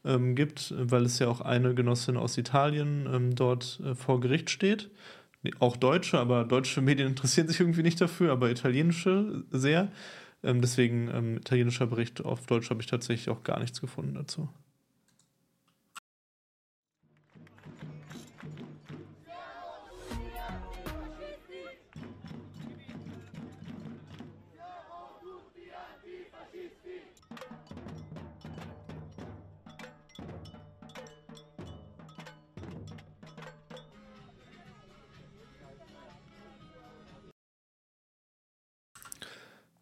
[0.05, 4.49] ähm, gibt, weil es ja auch eine Genossin aus Italien ähm, dort äh, vor Gericht
[4.49, 4.89] steht.
[5.59, 9.91] Auch deutsche, aber deutsche Medien interessieren sich irgendwie nicht dafür, aber italienische sehr.
[10.43, 14.49] Ähm, deswegen ähm, italienischer Bericht auf Deutsch habe ich tatsächlich auch gar nichts gefunden dazu.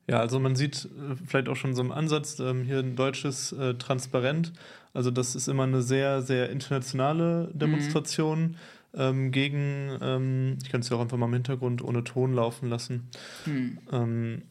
[0.10, 3.52] Ja, also man sieht äh, vielleicht auch schon so im Ansatz ähm, hier ein deutsches
[3.52, 4.54] äh, Transparent.
[4.91, 8.56] Also das ist immer eine sehr, sehr internationale Demonstration mhm.
[8.95, 12.69] ähm, gegen, ähm, ich kann es ja auch einfach mal im Hintergrund ohne Ton laufen
[12.69, 13.08] lassen.
[13.45, 13.78] Mhm.
[13.91, 14.41] Ähm,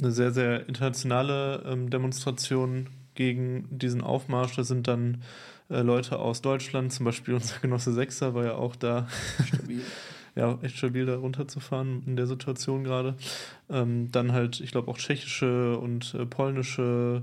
[0.00, 4.56] eine sehr, sehr internationale ähm, Demonstration gegen diesen Aufmarsch.
[4.56, 5.22] Da sind dann
[5.68, 9.06] äh, Leute aus Deutschland, zum Beispiel unser Genosse Sechser war ja auch da.
[10.34, 13.16] Ja, echt stabil da runterzufahren in der Situation gerade.
[13.68, 17.22] Ähm, dann halt, ich glaube, auch tschechische und äh, polnische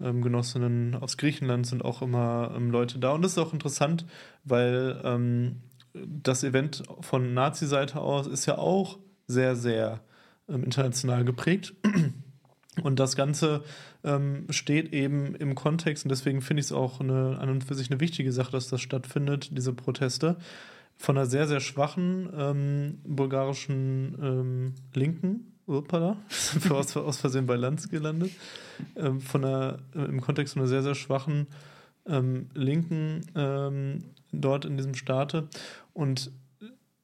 [0.00, 3.12] ähm, Genossinnen aus Griechenland sind auch immer ähm, Leute da.
[3.12, 4.06] Und das ist auch interessant,
[4.44, 5.56] weil ähm,
[5.94, 10.00] das Event von Nazi-Seite aus ist ja auch sehr, sehr
[10.48, 11.74] ähm, international geprägt.
[12.82, 13.64] Und das Ganze
[14.04, 17.74] ähm, steht eben im Kontext, und deswegen finde ich es auch eine, an und für
[17.74, 20.36] sich eine wichtige Sache, dass das stattfindet, diese Proteste,
[20.98, 25.52] von einer sehr, sehr schwachen ähm, bulgarischen ähm, Linken,
[26.62, 28.32] wir aus, aus, Versehen bei Lanz gelandet,
[28.96, 31.46] ähm, von einer, äh, im Kontext von einer sehr, sehr schwachen
[32.06, 35.48] ähm, Linken ähm, dort in diesem Staate.
[35.92, 36.32] Und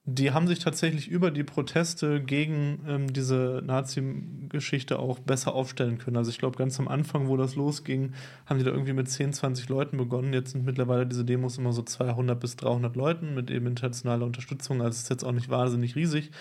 [0.06, 6.18] die haben sich tatsächlich über die Proteste gegen ähm, diese Nazi-Geschichte auch besser aufstellen können.
[6.18, 8.12] Also ich glaube, ganz am Anfang, wo das losging,
[8.44, 10.34] haben die da irgendwie mit 10, 20 Leuten begonnen.
[10.34, 14.82] Jetzt sind mittlerweile diese Demos immer so 200 bis 300 Leuten mit eben internationaler Unterstützung.
[14.82, 16.32] Also es ist jetzt auch nicht wahnsinnig riesig,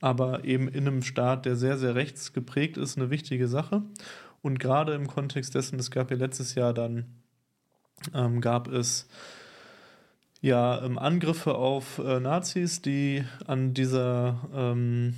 [0.00, 3.82] aber eben in einem Staat, der sehr, sehr rechts geprägt ist, eine wichtige Sache.
[4.40, 7.04] Und gerade im Kontext dessen, es gab ja letztes Jahr dann,
[8.14, 9.06] ähm, gab es
[10.42, 15.14] ja, ähm, Angriffe auf äh, Nazis, die an dieser, ähm,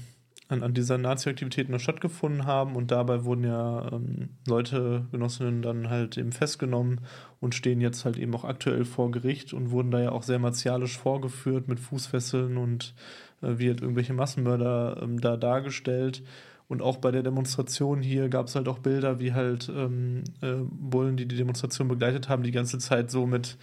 [0.48, 5.88] an, an dieser Nazi-Aktivität noch stattgefunden haben und dabei wurden ja ähm, Leute, Genossinnen dann
[5.88, 7.00] halt eben festgenommen
[7.40, 10.38] und stehen jetzt halt eben auch aktuell vor Gericht und wurden da ja auch sehr
[10.38, 12.94] martialisch vorgeführt mit Fußfesseln und
[13.40, 16.22] äh, wie halt irgendwelche Massenmörder ähm, da dargestellt.
[16.68, 20.56] Und auch bei der Demonstration hier gab es halt auch Bilder, wie halt ähm, äh,
[20.62, 23.56] Bullen, die die Demonstration begleitet haben, die ganze Zeit so mit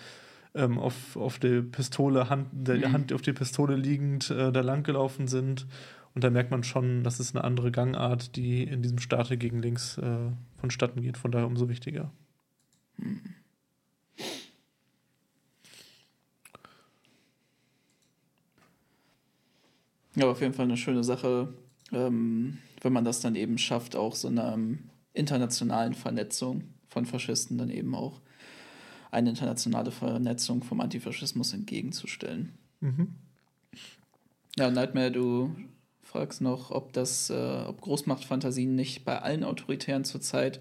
[0.53, 2.93] ähm, auf, auf der Pistole, Hand, der mhm.
[2.93, 5.67] Hand auf die Pistole liegend äh, da langgelaufen sind.
[6.13, 9.61] Und da merkt man schon, das ist eine andere Gangart, die in diesem Staate gegen
[9.61, 11.17] links äh, vonstatten geht.
[11.17, 12.11] Von daher umso wichtiger.
[12.97, 13.21] Mhm.
[20.15, 21.53] Ja, auf jeden Fall eine schöne Sache,
[21.93, 27.57] ähm, wenn man das dann eben schafft, auch so einer ähm, internationalen Vernetzung von Faschisten
[27.57, 28.19] dann eben auch
[29.11, 32.53] eine internationale Vernetzung vom Antifaschismus entgegenzustellen.
[32.79, 33.09] Mhm.
[34.57, 35.55] Ja, Nightmare, du
[36.01, 40.59] fragst noch, ob das, äh, ob Großmachtfantasien nicht bei allen Autoritären zurzeit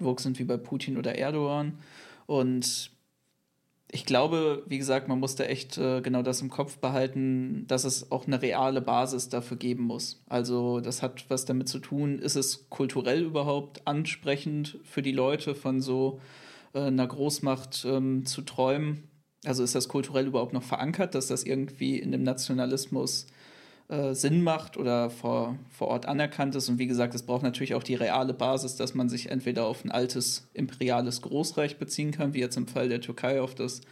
[0.00, 1.78] vogue sind wie bei Putin oder Erdogan.
[2.26, 2.90] Und
[3.90, 7.84] ich glaube, wie gesagt, man muss da echt äh, genau das im Kopf behalten, dass
[7.84, 10.20] es auch eine reale Basis dafür geben muss.
[10.28, 15.54] Also das hat was damit zu tun, ist es kulturell überhaupt ansprechend für die Leute
[15.54, 16.20] von so
[16.74, 19.08] einer Großmacht ähm, zu träumen?
[19.44, 23.26] Also ist das kulturell überhaupt noch verankert, dass das irgendwie in dem Nationalismus
[23.88, 26.68] äh, Sinn macht oder vor, vor Ort anerkannt ist.
[26.68, 29.84] Und wie gesagt, es braucht natürlich auch die reale Basis, dass man sich entweder auf
[29.84, 33.82] ein altes imperiales Großreich beziehen kann, wie jetzt im Fall der Türkei auf das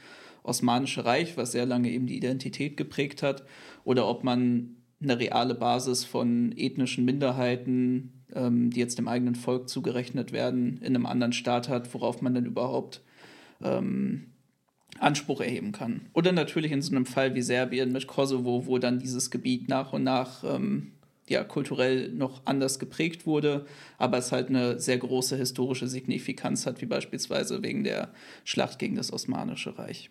[0.42, 3.44] Osmanische Reich, was sehr lange eben die Identität geprägt hat,
[3.84, 9.68] oder ob man eine reale Basis von ethnischen Minderheiten, ähm, die jetzt dem eigenen Volk
[9.68, 13.02] zugerechnet werden, in einem anderen Staat hat, worauf man dann überhaupt
[13.62, 14.28] ähm,
[14.98, 16.02] Anspruch erheben kann.
[16.12, 19.92] Oder natürlich in so einem Fall wie Serbien mit Kosovo, wo dann dieses Gebiet nach
[19.92, 20.92] und nach ähm,
[21.28, 23.66] ja, kulturell noch anders geprägt wurde,
[23.98, 28.10] aber es halt eine sehr große historische Signifikanz hat, wie beispielsweise wegen der
[28.44, 30.10] Schlacht gegen das Osmanische Reich.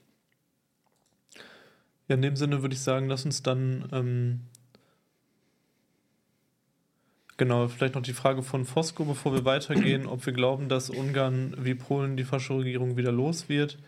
[2.07, 4.39] Ja, in dem Sinne würde ich sagen, lass uns dann ähm,
[7.41, 11.56] Genau, vielleicht noch die Frage von Fosco, bevor wir weitergehen, ob wir glauben, dass Ungarn
[11.58, 13.80] wie Polen die Fascho-Regierung wieder los wird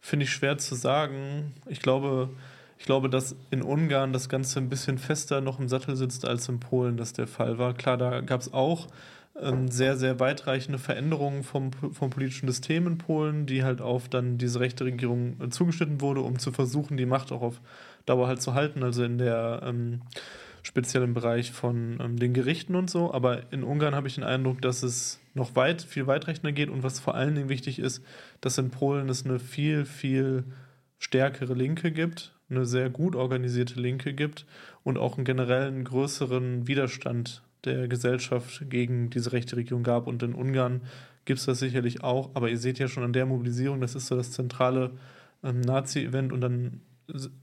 [0.00, 1.54] finde ich schwer zu sagen.
[1.66, 2.30] Ich glaube,
[2.78, 6.48] ich glaube, dass in Ungarn das Ganze ein bisschen fester noch im Sattel sitzt, als
[6.48, 7.74] in Polen das der Fall war.
[7.74, 8.88] Klar, da gab es auch
[9.40, 14.38] ähm, sehr, sehr weitreichende Veränderungen vom, vom politischen System in Polen, die halt auf dann
[14.38, 17.60] diese rechte Regierung äh, zugeschnitten wurde, um zu versuchen, die Macht auch auf
[18.06, 18.82] Dauer halt zu halten.
[18.82, 20.00] Also in der ähm,
[20.62, 23.12] speziell im Bereich von ähm, den Gerichten und so.
[23.12, 26.82] Aber in Ungarn habe ich den Eindruck, dass es noch weit, viel weitreichender geht und
[26.82, 28.04] was vor allen Dingen wichtig ist,
[28.40, 30.44] dass in Polen es eine viel, viel
[30.98, 34.46] stärkere Linke gibt, eine sehr gut organisierte Linke gibt
[34.82, 40.06] und auch einen generellen größeren Widerstand der Gesellschaft gegen diese rechte Regierung gab.
[40.06, 40.82] Und in Ungarn
[41.24, 42.30] gibt es das sicherlich auch.
[42.34, 44.92] Aber ihr seht ja schon an der Mobilisierung, das ist so das zentrale
[45.42, 46.80] ähm, Nazi-Event und dann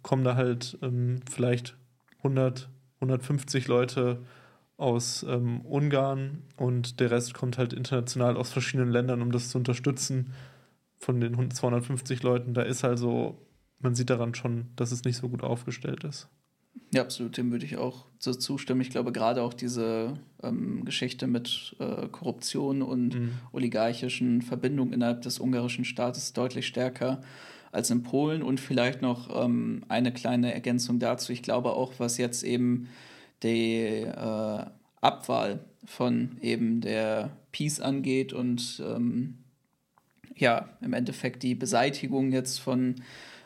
[0.02, 1.76] kommen da halt ähm, vielleicht
[2.20, 4.20] 100 150 Leute
[4.78, 9.58] aus ähm, Ungarn und der Rest kommt halt international aus verschiedenen Ländern, um das zu
[9.58, 10.34] unterstützen.
[11.00, 13.38] Von den 250 Leuten, da ist also,
[13.80, 16.28] man sieht daran schon, dass es nicht so gut aufgestellt ist.
[16.94, 18.82] Ja, absolut, dem würde ich auch so zustimmen.
[18.82, 23.32] Ich glaube, gerade auch diese ähm, Geschichte mit äh, Korruption und mhm.
[23.52, 27.22] oligarchischen Verbindungen innerhalb des ungarischen Staates deutlich stärker
[27.72, 28.44] als in Polen.
[28.44, 31.32] Und vielleicht noch ähm, eine kleine Ergänzung dazu.
[31.32, 32.88] Ich glaube auch, was jetzt eben
[33.44, 34.66] die äh,
[35.02, 39.38] Abwahl von eben der Peace angeht und ähm,
[40.36, 42.96] ja, im Endeffekt die Beseitigung jetzt von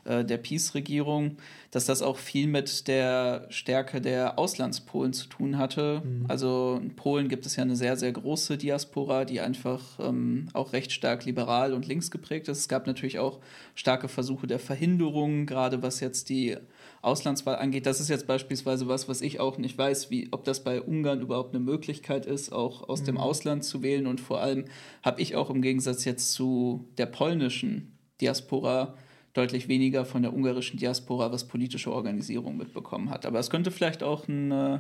[0.04, 1.38] äh, der Peace-Regierung,
[1.70, 6.02] dass das auch viel mit der Stärke der Auslandspolen zu tun hatte.
[6.04, 6.26] Mhm.
[6.28, 10.74] Also in Polen gibt es ja eine sehr, sehr große Diaspora, die einfach ähm, auch
[10.74, 12.58] recht stark liberal und links geprägt ist.
[12.58, 13.40] Es gab natürlich auch
[13.76, 16.58] starke Versuche der Verhinderung, gerade was jetzt die
[17.02, 17.86] Auslandswahl angeht.
[17.86, 21.22] Das ist jetzt beispielsweise was, was ich auch nicht weiß, wie, ob das bei Ungarn
[21.22, 23.06] überhaupt eine Möglichkeit ist, auch aus mhm.
[23.06, 24.08] dem Ausland zu wählen.
[24.08, 24.66] Und vor allem
[25.04, 28.95] habe ich auch im Gegensatz jetzt zu der polnischen Diaspora
[29.34, 33.26] deutlich weniger von der ungarischen Diaspora, was politische Organisierung mitbekommen hat.
[33.26, 34.80] Aber es könnte vielleicht auch ein äh,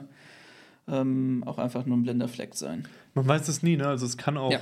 [0.87, 2.87] ähm, auch einfach nur ein blinder Fleck sein.
[3.13, 3.87] Man weiß es nie, ne?
[3.87, 4.59] Also es kann auch, ja.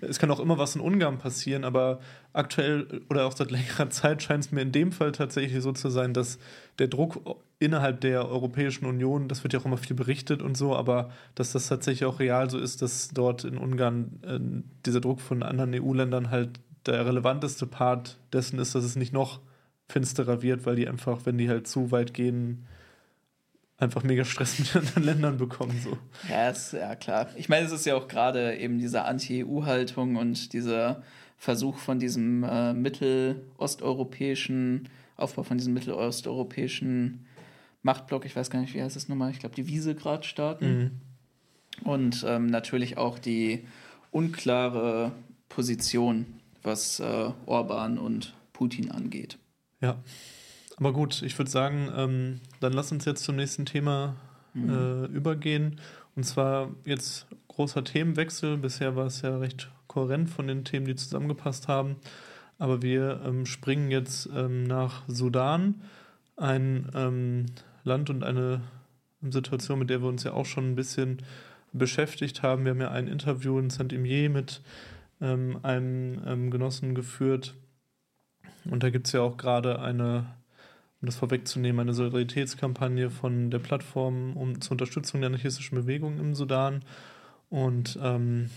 [0.00, 2.00] es kann auch immer was in Ungarn passieren, aber
[2.32, 5.90] aktuell oder auch seit längerer Zeit scheint es mir in dem Fall tatsächlich so zu
[5.90, 6.38] sein, dass
[6.78, 7.20] der Druck
[7.58, 11.52] innerhalb der Europäischen Union, das wird ja auch immer viel berichtet und so, aber dass
[11.52, 14.38] das tatsächlich auch real so ist, dass dort in Ungarn äh,
[14.86, 19.40] dieser Druck von anderen EU-Ländern halt der relevanteste Part dessen ist, dass es nicht noch
[19.88, 22.66] finsterer wird, weil die einfach, wenn die halt zu weit gehen,
[23.78, 25.80] einfach mega Stress mit anderen Ländern bekommen.
[25.82, 25.96] So.
[26.28, 27.28] Ja, ist, ja, klar.
[27.36, 31.02] Ich meine, es ist ja auch gerade eben diese Anti-EU-Haltung und dieser
[31.36, 37.24] Versuch von diesem äh, mittelosteuropäischen, Aufbau von diesem mittelosteuropäischen
[37.82, 40.78] Machtblock, ich weiß gar nicht, wie heißt das nochmal, ich glaube, die Visegrad-Staaten.
[40.78, 40.90] Mhm.
[41.84, 43.68] Und ähm, natürlich auch die
[44.10, 45.12] unklare
[45.48, 49.38] Position was äh, Orban und Putin angeht.
[49.80, 49.96] Ja,
[50.76, 54.16] aber gut, ich würde sagen, ähm, dann lass uns jetzt zum nächsten Thema
[54.54, 54.70] mhm.
[54.70, 55.80] äh, übergehen.
[56.14, 58.56] Und zwar jetzt großer Themenwechsel.
[58.56, 61.96] Bisher war es ja recht kohärent von den Themen, die zusammengepasst haben.
[62.58, 65.82] Aber wir ähm, springen jetzt ähm, nach Sudan,
[66.36, 67.46] ein ähm,
[67.84, 68.60] Land und eine
[69.22, 71.22] Situation, mit der wir uns ja auch schon ein bisschen
[71.72, 72.64] beschäftigt haben.
[72.64, 74.60] Wir haben ja ein Interview in Saint-Imier mit
[75.20, 77.54] ähm, einem ähm, Genossen geführt,
[78.70, 80.26] und da gibt es ja auch gerade eine,
[81.00, 86.34] um das vorwegzunehmen, eine Solidaritätskampagne von der Plattform um, zur Unterstützung der anarchistischen Bewegung im
[86.34, 86.84] Sudan.
[87.48, 88.50] Und ähm,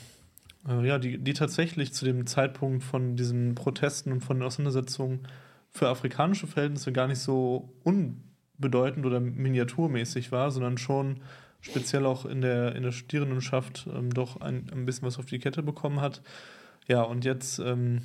[0.68, 5.22] äh, ja, die, die tatsächlich zu dem Zeitpunkt von diesen Protesten und von den Auseinandersetzungen
[5.70, 11.22] für afrikanische Verhältnisse gar nicht so unbedeutend oder miniaturmäßig war, sondern schon
[11.62, 15.40] speziell auch in der, in der Studierendenschaft ähm, doch ein, ein bisschen was auf die
[15.40, 16.22] Kette bekommen hat.
[16.88, 18.02] Ja, und jetzt ähm,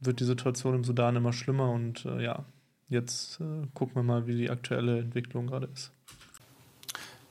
[0.00, 2.44] wird die Situation im Sudan immer schlimmer und äh, ja,
[2.88, 5.92] jetzt äh, gucken wir mal, wie die aktuelle Entwicklung gerade ist.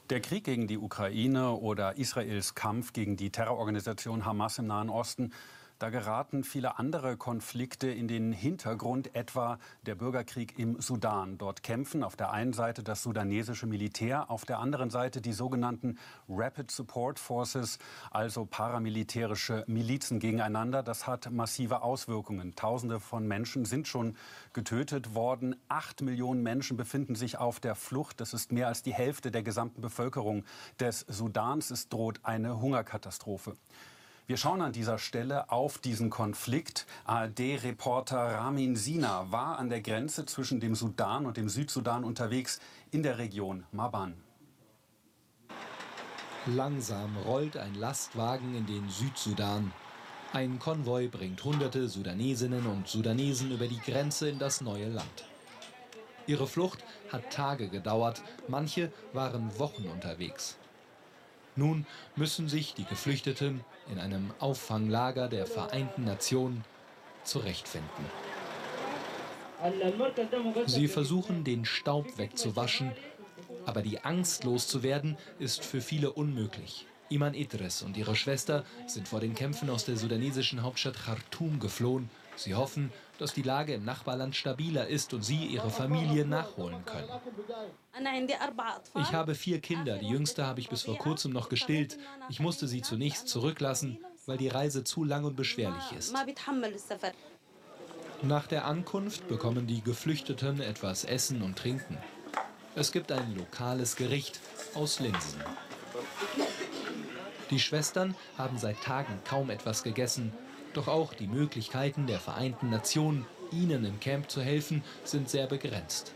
[0.10, 5.32] Der Krieg gegen die Ukraine oder Israels Kampf gegen die Terrororganisation Hamas im Nahen Osten
[5.80, 11.38] da geraten viele andere Konflikte in den Hintergrund, etwa der Bürgerkrieg im Sudan.
[11.38, 16.00] Dort kämpfen auf der einen Seite das sudanesische Militär, auf der anderen Seite die sogenannten
[16.28, 17.78] Rapid Support Forces,
[18.10, 20.82] also paramilitärische Milizen gegeneinander.
[20.82, 22.56] Das hat massive Auswirkungen.
[22.56, 24.16] Tausende von Menschen sind schon
[24.54, 25.56] getötet worden.
[25.68, 28.20] Acht Millionen Menschen befinden sich auf der Flucht.
[28.20, 30.44] Das ist mehr als die Hälfte der gesamten Bevölkerung
[30.80, 31.70] des Sudans.
[31.70, 33.56] Es droht eine Hungerkatastrophe.
[34.28, 36.86] Wir schauen an dieser Stelle auf diesen Konflikt.
[37.06, 42.60] ARD-Reporter Ramin Sina war an der Grenze zwischen dem Sudan und dem Südsudan unterwegs
[42.92, 44.16] in der Region Maban.
[46.46, 49.72] Langsam rollt ein Lastwagen in den Südsudan.
[50.34, 55.24] Ein Konvoi bringt hunderte Sudanesinnen und Sudanesen über die Grenze in das neue Land.
[56.26, 60.58] Ihre Flucht hat Tage gedauert, manche waren Wochen unterwegs.
[61.58, 66.64] Nun müssen sich die Geflüchteten in einem Auffanglager der Vereinten Nationen
[67.24, 68.06] zurechtfinden.
[70.68, 72.92] Sie versuchen, den Staub wegzuwaschen,
[73.66, 76.86] aber die Angst loszuwerden ist für viele unmöglich.
[77.10, 82.10] Iman Idris und ihre Schwester sind vor den Kämpfen aus der sudanesischen Hauptstadt Khartoum geflohen.
[82.38, 87.10] Sie hoffen, dass die Lage im Nachbarland stabiler ist und sie ihre Familie nachholen können.
[88.96, 91.98] Ich habe vier Kinder, die jüngste habe ich bis vor kurzem noch gestillt.
[92.30, 96.16] Ich musste sie zunächst zurücklassen, weil die Reise zu lang und beschwerlich ist.
[98.24, 101.98] Nach der Ankunft bekommen die Geflüchteten etwas Essen und Trinken.
[102.76, 104.40] Es gibt ein lokales Gericht
[104.76, 105.42] aus Linsen.
[107.50, 110.34] Die Schwestern haben seit Tagen kaum etwas gegessen
[110.78, 116.14] doch auch die Möglichkeiten der Vereinten Nationen, ihnen im Camp zu helfen, sind sehr begrenzt.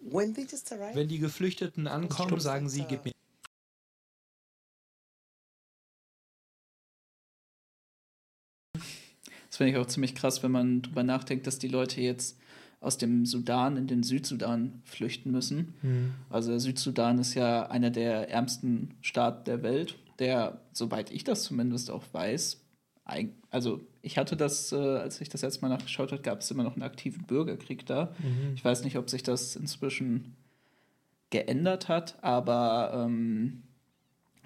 [0.00, 3.12] Wenn die Geflüchteten ankommen, sagen sie, gib mir
[9.48, 12.36] Das finde ich auch ziemlich krass, wenn man darüber nachdenkt, dass die Leute jetzt
[12.80, 15.74] aus dem Sudan in den Südsudan flüchten müssen.
[15.80, 16.14] Mhm.
[16.28, 21.44] Also der Südsudan ist ja einer der ärmsten Staaten der Welt, der, soweit ich das
[21.44, 22.63] zumindest auch weiß,
[23.50, 26.62] also ich hatte das, äh, als ich das letzte Mal nachgeschaut habe, gab es immer
[26.62, 28.14] noch einen aktiven Bürgerkrieg da.
[28.18, 28.54] Mhm.
[28.54, 30.34] Ich weiß nicht, ob sich das inzwischen
[31.30, 33.62] geändert hat, aber ähm,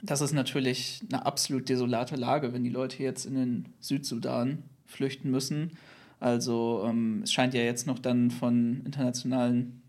[0.03, 5.31] das ist natürlich eine absolut desolate Lage, wenn die Leute jetzt in den Südsudan flüchten
[5.31, 5.73] müssen.
[6.21, 9.83] Also ähm, es scheint ja jetzt noch dann von internationalen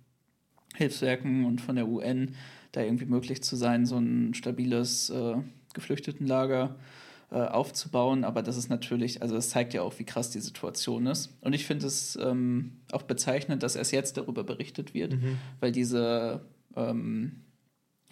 [0.76, 2.36] Hilfswerken und von der UN
[2.72, 5.38] da irgendwie möglich zu sein, so ein stabiles äh,
[5.74, 8.24] Geflüchtetenlager äh, äh, aufzubauen.
[8.24, 11.38] Aber das ist natürlich, also das zeigt ja auch, wie krass die Situation ist.
[11.42, 15.38] Und ich finde es ähm, auch bezeichnend, dass erst jetzt darüber berichtet wird, mhm.
[15.60, 16.42] weil diese,
[16.76, 17.42] ähm,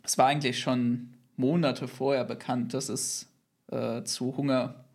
[0.04, 3.28] es war eigentlich schon Monate vorher bekannt, dass es
[3.72, 4.86] äh, zu Hunger,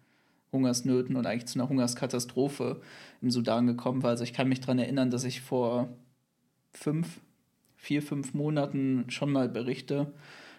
[0.53, 2.81] Hungersnöten und eigentlich zu einer Hungerskatastrophe
[3.23, 4.11] im Sudan gekommen war.
[4.11, 5.89] Also ich kann mich daran erinnern, dass ich vor
[6.73, 7.21] fünf,
[7.77, 10.13] vier, fünf Monaten schon mal Berichte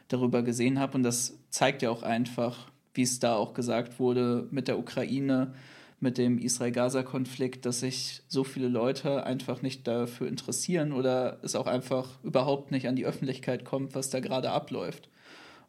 [0.09, 0.97] darüber gesehen habe.
[0.97, 5.53] Und das zeigt ja auch einfach, wie es da auch gesagt wurde, mit der Ukraine,
[5.99, 11.65] mit dem Israel-Gaza-Konflikt, dass sich so viele Leute einfach nicht dafür interessieren oder es auch
[11.65, 15.09] einfach überhaupt nicht an die Öffentlichkeit kommt, was da gerade abläuft.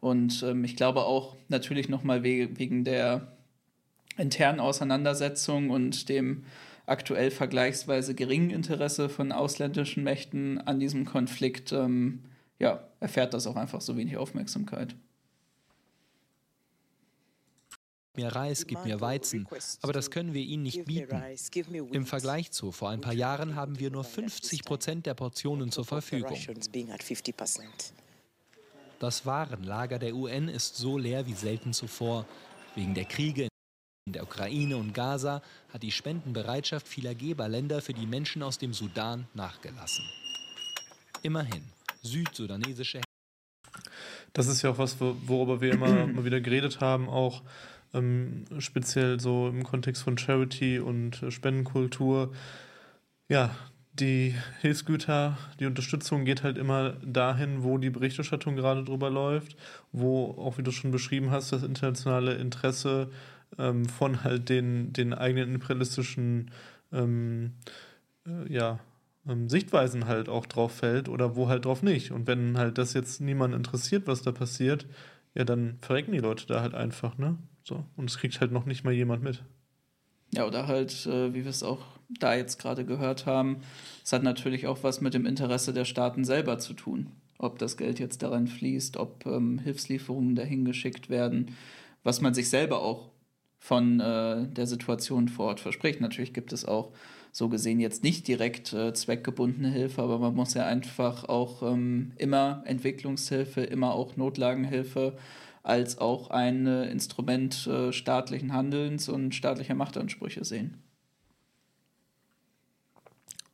[0.01, 3.31] Und ähm, ich glaube auch natürlich nochmal we wegen der
[4.17, 6.43] internen Auseinandersetzung und dem
[6.85, 12.23] aktuell vergleichsweise geringen Interesse von ausländischen Mächten an diesem Konflikt, ähm,
[12.59, 14.95] ja, erfährt das auch einfach so wenig Aufmerksamkeit
[18.17, 19.47] mir Reis, gib mir Weizen.
[19.81, 21.21] Aber das können wir ihnen nicht bieten.
[21.91, 25.85] Im Vergleich zu vor ein paar Jahren haben wir nur 50 Prozent der Portionen zur
[25.85, 26.37] Verfügung.
[28.99, 32.25] Das Warenlager der UN ist so leer wie selten zuvor.
[32.75, 33.47] Wegen der Kriege
[34.05, 38.73] in der Ukraine und Gaza hat die Spendenbereitschaft vieler Geberländer für die Menschen aus dem
[38.73, 40.05] Sudan nachgelassen.
[41.23, 41.63] Immerhin,
[42.03, 43.01] südsudanesische
[44.35, 47.41] das ist ja auch was, worüber wir immer, immer wieder geredet haben, auch
[47.95, 52.33] ähm, speziell so im Kontext von Charity und äh, Spendenkultur.
[53.29, 53.55] Ja,
[53.93, 59.55] die Hilfsgüter, die Unterstützung geht halt immer dahin, wo die Berichterstattung gerade drüber läuft,
[59.91, 63.09] wo auch, wie du schon beschrieben hast, das internationale Interesse
[63.57, 66.51] ähm, von halt den, den eigenen imperialistischen
[66.91, 67.53] ähm,
[68.27, 68.79] äh, ja,
[69.27, 72.11] ähm, Sichtweisen halt auch drauf fällt oder wo halt drauf nicht.
[72.11, 74.85] Und wenn halt das jetzt niemand interessiert, was da passiert,
[75.35, 77.37] ja, dann verrecken die Leute da halt einfach, ne?
[77.65, 77.83] So.
[77.97, 79.43] Und es kriegt halt noch nicht mal jemand mit.
[80.33, 83.57] Ja, oder halt, äh, wie wir es auch da jetzt gerade gehört haben,
[84.03, 87.07] es hat natürlich auch was mit dem Interesse der Staaten selber zu tun.
[87.39, 91.55] Ob das Geld jetzt daran fließt, ob ähm, Hilfslieferungen dahin geschickt werden,
[92.03, 93.09] was man sich selber auch
[93.57, 96.01] von äh, der Situation vor Ort verspricht.
[96.01, 96.91] Natürlich gibt es auch
[97.31, 102.11] so gesehen jetzt nicht direkt äh, zweckgebundene Hilfe, aber man muss ja einfach auch ähm,
[102.17, 105.17] immer Entwicklungshilfe, immer auch Notlagenhilfe
[105.65, 110.77] als auch ein äh, Instrument äh, staatlichen Handelns und staatlicher Machtansprüche sehen.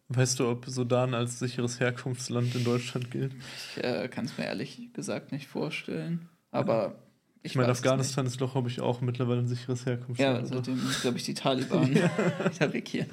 [0.10, 3.34] Weißt du, ob Sudan als sicheres Herkunftsland in Deutschland gilt?
[3.78, 6.28] Ich äh, kann es mir ehrlich gesagt nicht vorstellen.
[6.52, 6.96] Aber ja.
[7.44, 10.40] ich, ich meine, Afghanistan ist doch, glaube ich, auch mittlerweile ein sicheres Herkunftsland.
[10.40, 11.94] Ja, seitdem, glaube ich, die Taliban
[12.60, 13.10] da regieren.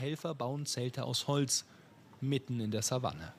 [0.00, 1.64] Helfer bauen Zelte aus Holz
[2.20, 3.34] mitten in der Savanne.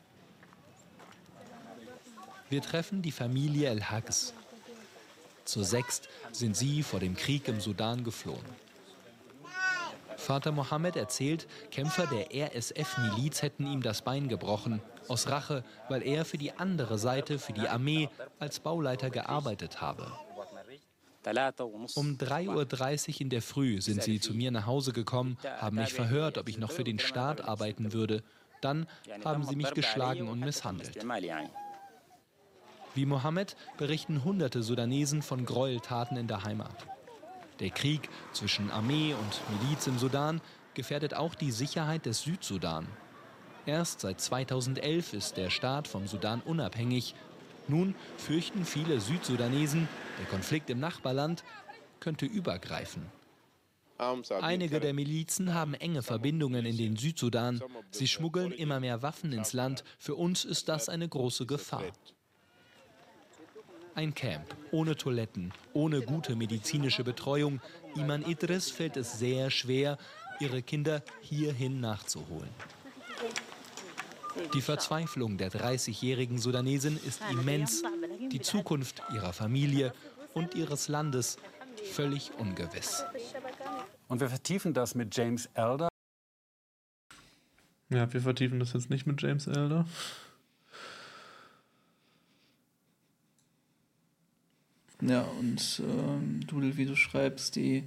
[2.54, 4.32] Wir treffen die Familie El Hags.
[5.44, 8.46] Zu sechst sind sie vor dem Krieg im Sudan geflohen.
[10.18, 16.26] Vater Mohammed erzählt, Kämpfer der RSF-Miliz hätten ihm das Bein gebrochen, aus Rache, weil er
[16.26, 20.12] für die andere Seite, für die Armee, als Bauleiter gearbeitet habe.
[21.96, 25.94] Um 3.30 Uhr in der Früh sind sie zu mir nach Hause gekommen, haben mich
[25.94, 28.22] verhört, ob ich noch für den Staat arbeiten würde.
[28.62, 28.88] Dann
[29.26, 31.04] haben sie mich geschlagen und misshandelt.
[32.96, 36.76] Wie Mohammed berichten hunderte Sudanesen von Gräueltaten in der Heimat.
[37.60, 40.42] Der Krieg zwischen Armee und Miliz im Sudan
[40.74, 42.88] gefährdet auch die Sicherheit des Südsudan.
[43.66, 47.16] Erst seit 2011 ist der Staat vom Sudan unabhängig.
[47.68, 49.88] Nun fürchten viele Südsudanesen,
[50.20, 51.44] der Konflikt im Nachbarland
[52.00, 53.06] könnte übergreifen.
[54.42, 57.62] Einige der Milizen haben enge Verbindungen in den Südsudan.
[57.92, 59.84] Sie schmuggeln immer mehr Waffen ins Land.
[59.98, 61.84] Für uns ist das eine große Gefahr.
[63.96, 67.62] Ein Camp, ohne Toiletten, ohne gute medizinische Betreuung.
[67.96, 70.00] Iman Idris fällt es sehr schwer,
[70.40, 72.50] ihre Kinder hierhin nachzuholen.
[74.56, 77.84] Die Verzweiflung der 30-jährigen Sudanesin ist immens.
[78.32, 79.94] Die Zukunft ihrer Familie
[80.34, 81.38] und ihres Landes
[81.92, 83.04] völlig ungewiss.
[84.08, 85.90] Und wir vertiefen das mit James Elder.
[87.90, 89.86] Ja, wir vertiefen das jetzt nicht mit James Elder.
[95.06, 97.84] Ja, und äh, Dudel, wie du schreibst, die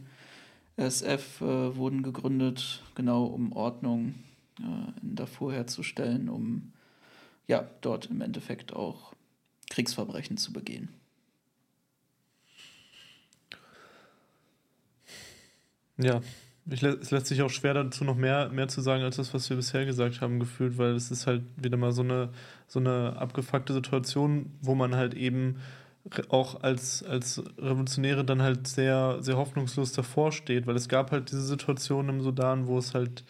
[0.77, 4.15] SF äh, wurden gegründet, genau um Ordnung
[4.59, 6.73] äh, in Darfur herzustellen, um
[7.47, 9.15] ja, dort im Endeffekt auch
[9.71, 10.89] Kriegsverbrechen zu begehen.
[15.97, 16.21] Ja,
[16.69, 19.49] ich, es lässt sich auch schwer dazu noch mehr, mehr zu sagen, als das, was
[19.49, 22.31] wir bisher gesagt haben, gefühlt, weil es ist halt wieder mal so eine,
[22.67, 25.57] so eine abgefuckte Situation, wo man halt eben
[26.29, 31.31] auch als, als Revolutionäre dann halt sehr, sehr hoffnungslos davor steht, weil es gab halt
[31.31, 33.25] diese Situation im Sudan, wo es halt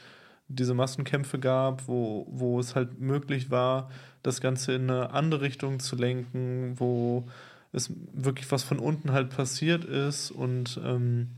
[0.49, 3.91] diese Massenkämpfe gab, wo, wo es halt möglich war,
[4.22, 7.27] das Ganze in eine andere Richtung zu lenken, wo
[7.72, 11.31] es wirklich was von unten halt passiert ist und ähm,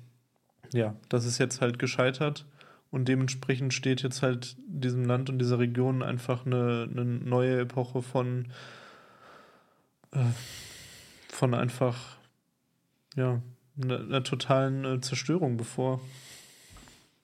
[0.73, 2.45] ja, das ist jetzt halt gescheitert
[2.91, 8.03] und dementsprechend steht jetzt halt diesem Land und dieser Region einfach eine, eine neue Epoche
[8.03, 8.47] von
[10.13, 10.19] äh,
[11.29, 12.17] von einfach,
[13.17, 13.41] ja,
[13.83, 16.01] einer, einer totalen äh, Zerstörung bevor.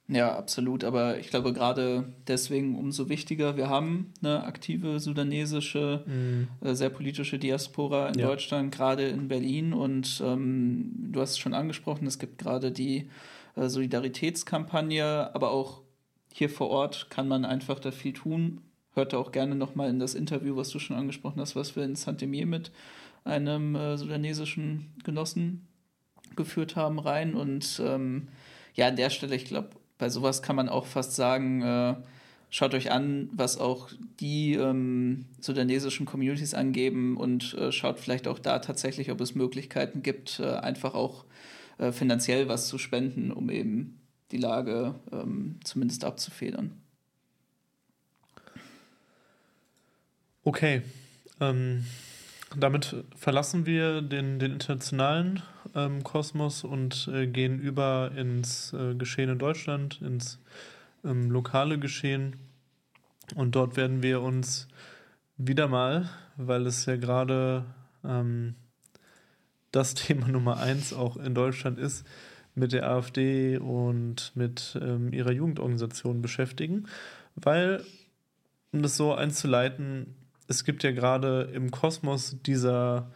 [0.06, 0.84] Ja, absolut.
[0.84, 3.56] Aber ich glaube, gerade deswegen umso wichtiger.
[3.56, 6.48] Wir haben eine aktive sudanesische, mhm.
[6.60, 8.26] äh, sehr politische Diaspora in ja.
[8.26, 9.72] Deutschland, gerade in Berlin.
[9.72, 13.08] Und ähm, du hast es schon angesprochen, es gibt gerade die
[13.56, 15.80] äh, Solidaritätskampagne, aber auch
[16.32, 18.60] hier vor Ort kann man einfach da viel tun.
[18.92, 21.96] Hört auch gerne nochmal in das Interview, was du schon angesprochen hast, was wir in
[21.96, 22.70] Saint-Emir mit
[23.24, 25.66] einem äh, sudanesischen Genossen
[26.36, 27.34] geführt haben, rein.
[27.34, 28.28] Und ähm,
[28.74, 31.94] ja, an der Stelle, ich glaube, bei sowas kann man auch fast sagen, äh,
[32.50, 38.38] schaut euch an, was auch die ähm, sudanesischen Communities angeben und äh, schaut vielleicht auch
[38.38, 41.24] da tatsächlich, ob es Möglichkeiten gibt, äh, einfach auch
[41.78, 44.00] äh, finanziell was zu spenden, um eben
[44.30, 46.72] die Lage ähm, zumindest abzufedern.
[50.44, 50.82] Okay.
[51.40, 51.84] Ähm,
[52.56, 55.42] damit verlassen wir den, den internationalen
[55.74, 60.38] ähm, Kosmos und äh, gehen über ins äh, Geschehen in Deutschland, ins
[61.04, 62.36] ähm, lokale Geschehen.
[63.34, 64.68] Und dort werden wir uns
[65.36, 67.64] wieder mal, weil es ja gerade
[68.04, 68.54] ähm,
[69.72, 72.06] das Thema Nummer eins auch in Deutschland ist,
[72.54, 76.86] mit der AfD und mit ähm, ihrer Jugendorganisation beschäftigen,
[77.34, 77.84] weil,
[78.72, 80.14] um das so einzuleiten,
[80.48, 83.10] es gibt ja gerade im Kosmos dieser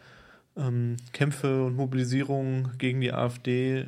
[0.57, 3.87] ähm, Kämpfe und Mobilisierung gegen die AfD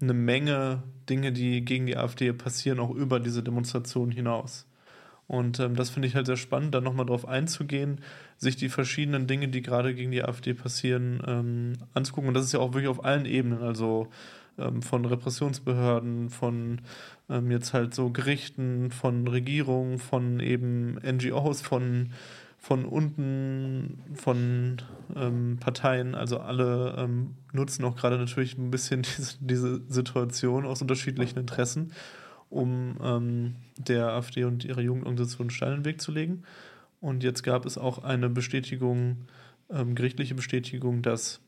[0.00, 4.66] eine Menge Dinge, die gegen die AfD passieren, auch über diese Demonstration hinaus.
[5.26, 8.00] Und ähm, das finde ich halt sehr spannend, da nochmal drauf einzugehen,
[8.36, 12.28] sich die verschiedenen Dinge, die gerade gegen die AfD passieren, ähm, anzugucken.
[12.28, 14.08] Und das ist ja auch wirklich auf allen Ebenen, also
[14.58, 16.80] ähm, von Repressionsbehörden, von
[17.30, 22.10] ähm, jetzt halt so Gerichten, von Regierungen, von eben NGOs, von
[22.62, 24.76] von unten, von
[25.16, 30.82] ähm, Parteien, also alle ähm, nutzen auch gerade natürlich ein bisschen diese, diese Situation aus
[30.82, 31.92] unterschiedlichen Interessen,
[32.50, 36.42] um ähm, der AfD und ihrer Jugendorganisation einen Stein in den Weg zu legen.
[37.00, 39.26] Und jetzt gab es auch eine Bestätigung,
[39.70, 41.40] ähm, gerichtliche Bestätigung, dass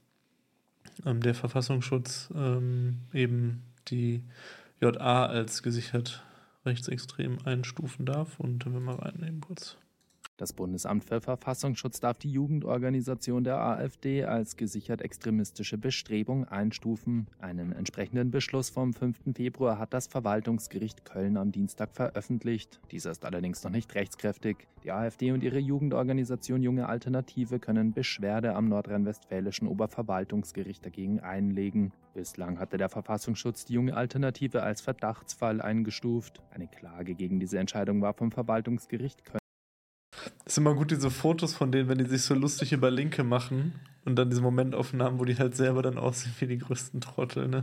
[1.04, 2.30] ähm, der Verfassungsschutz
[3.12, 4.22] eben die
[4.82, 6.24] JA als gesichert
[6.66, 8.40] rechtsextrem einstufen darf.
[8.40, 9.76] Und wenn wir mal reinnehmen kurz.
[10.38, 17.28] Das Bundesamt für Verfassungsschutz darf die Jugendorganisation der AfD als gesichert extremistische Bestrebung einstufen.
[17.38, 19.34] Einen entsprechenden Beschluss vom 5.
[19.36, 22.80] Februar hat das Verwaltungsgericht Köln am Dienstag veröffentlicht.
[22.90, 24.66] Dieser ist allerdings noch nicht rechtskräftig.
[24.82, 31.92] Die AfD und ihre Jugendorganisation Junge Alternative können Beschwerde am nordrhein-westfälischen Oberverwaltungsgericht dagegen einlegen.
[32.14, 36.42] Bislang hatte der Verfassungsschutz die Junge Alternative als Verdachtsfall eingestuft.
[36.50, 39.41] Eine Klage gegen diese Entscheidung war vom Verwaltungsgericht Köln
[40.52, 43.72] ist immer gut, diese Fotos von denen, wenn die sich so lustig über Linke machen
[44.04, 47.62] und dann diese Momentaufnahmen, wo die halt selber dann aussehen wie die größten Trottel, ne?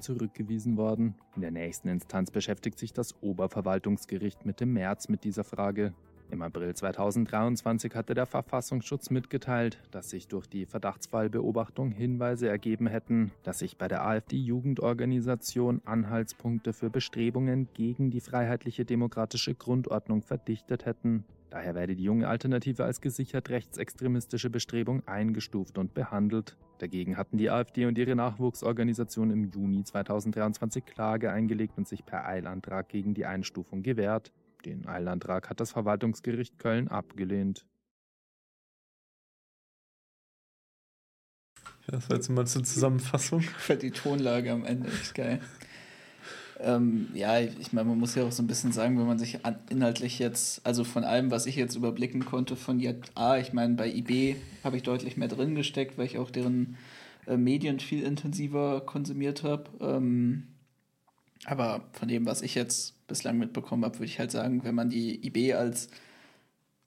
[0.00, 1.16] zurückgewiesen worden.
[1.34, 5.92] In der nächsten Instanz beschäftigt sich das Oberverwaltungsgericht Mitte März mit dieser Frage.
[6.30, 13.32] Im April 2023 hatte der Verfassungsschutz mitgeteilt, dass sich durch die Verdachtsfallbeobachtung Hinweise ergeben hätten,
[13.42, 21.24] dass sich bei der AfD-Jugendorganisation Anhaltspunkte für Bestrebungen gegen die freiheitliche demokratische Grundordnung verdichtet hätten.
[21.50, 26.56] Daher werde die junge Alternative als gesichert rechtsextremistische Bestrebung eingestuft und behandelt.
[26.78, 32.24] Dagegen hatten die AfD und ihre Nachwuchsorganisation im Juni 2023 Klage eingelegt und sich per
[32.24, 34.32] Eilantrag gegen die Einstufung gewehrt.
[34.64, 37.66] Den Eilantrag hat das Verwaltungsgericht Köln abgelehnt.
[41.86, 43.40] Ja, das war jetzt mal zur Zusammenfassung.
[43.58, 45.40] Für die Tonlage am Ende ist geil.
[46.60, 49.38] ähm, ja, ich meine, man muss ja auch so ein bisschen sagen, wenn man sich
[49.70, 53.90] inhaltlich jetzt, also von allem, was ich jetzt überblicken konnte von JA, ich meine, bei
[53.92, 56.76] IB habe ich deutlich mehr drin gesteckt, weil ich auch deren
[57.26, 59.70] äh, Medien viel intensiver konsumiert habe.
[59.80, 60.48] Ähm,
[61.46, 64.88] aber von dem, was ich jetzt bislang mitbekommen habe, würde ich halt sagen, wenn man
[64.88, 65.90] die IB als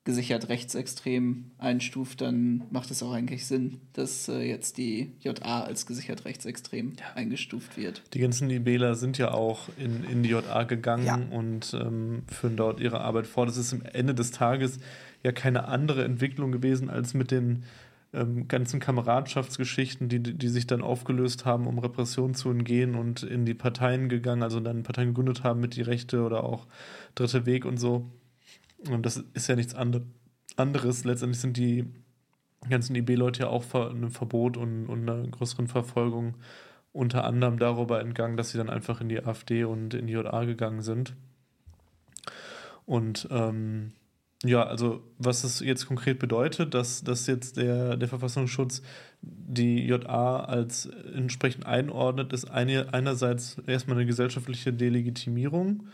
[0.06, 5.86] gesichert rechtsextrem einstuft, dann macht es auch eigentlich Sinn, dass äh, jetzt die JA als
[5.86, 7.06] gesichert rechtsextrem ja.
[7.16, 8.04] eingestuft wird.
[8.14, 11.16] Die ganzen IBler sind ja auch in, in die JA gegangen ja.
[11.32, 13.48] und ähm, führen dort ihre Arbeit fort.
[13.48, 14.80] Das ist am Ende des Tages
[15.24, 17.64] ja keine andere Entwicklung gewesen als mit den
[18.14, 23.46] ähm, ganzen Kameradschaftsgeschichten, die, die sich dann aufgelöst haben, um Repression zu entgehen und in
[23.46, 26.68] die Parteien gegangen, also dann Parteien gegründet haben mit die Rechte oder auch
[27.16, 28.10] Dritte Weg und so.
[28.90, 30.02] Und das ist ja nichts andre
[30.56, 31.04] anderes.
[31.04, 31.86] Letztendlich sind die
[32.70, 36.36] ganzen IB-Leute ja auch einem Verbot und, und einer größeren Verfolgung
[36.92, 40.46] unter anderem darüber entgangen, dass sie dann einfach in die AfD und in die JA
[40.46, 41.16] gegangen sind.
[42.86, 43.94] Und ähm,
[44.46, 48.82] ja, also was es jetzt konkret bedeutet, dass, dass jetzt der, der Verfassungsschutz
[49.22, 55.88] die JA als entsprechend einordnet, ist eine, einerseits erstmal eine gesellschaftliche Delegitimierung.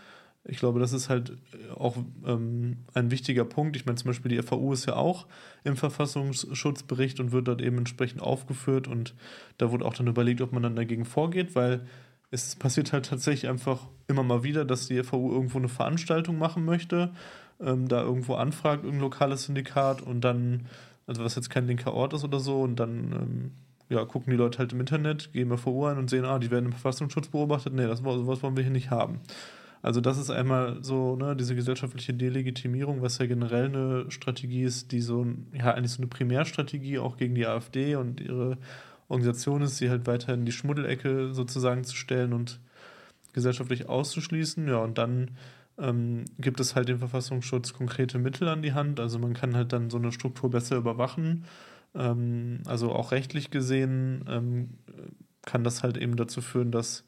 [0.45, 1.37] Ich glaube, das ist halt
[1.75, 3.75] auch ähm, ein wichtiger Punkt.
[3.75, 5.27] Ich meine, zum Beispiel die FAU ist ja auch
[5.63, 9.13] im Verfassungsschutzbericht und wird dort eben entsprechend aufgeführt und
[9.59, 11.85] da wurde auch dann überlegt, ob man dann dagegen vorgeht, weil
[12.31, 16.65] es passiert halt tatsächlich einfach immer mal wieder, dass die FAU irgendwo eine Veranstaltung machen
[16.65, 17.11] möchte
[17.59, 20.67] ähm, da irgendwo anfragt, irgendein lokales Syndikat und dann,
[21.07, 23.51] also was jetzt kein linker Ort ist oder so, und dann ähm,
[23.89, 26.65] ja, gucken die Leute halt im Internet, gehen MVO ein und sehen, ah, die werden
[26.65, 27.73] im Verfassungsschutz beobachtet.
[27.73, 29.19] Nee, das, sowas wollen wir hier nicht haben.
[29.81, 34.91] Also das ist einmal so, ne, diese gesellschaftliche Delegitimierung, was ja generell eine Strategie ist,
[34.91, 38.57] die so, ja, eigentlich so eine Primärstrategie auch gegen die AfD und ihre
[39.07, 42.59] Organisation ist, sie halt weiter in die Schmuddelecke sozusagen zu stellen und
[43.33, 44.67] gesellschaftlich auszuschließen.
[44.67, 45.31] Ja, und dann
[45.79, 48.99] ähm, gibt es halt dem Verfassungsschutz konkrete Mittel an die Hand.
[48.99, 51.45] Also man kann halt dann so eine Struktur besser überwachen.
[51.95, 54.69] Ähm, also auch rechtlich gesehen ähm,
[55.43, 57.05] kann das halt eben dazu führen, dass,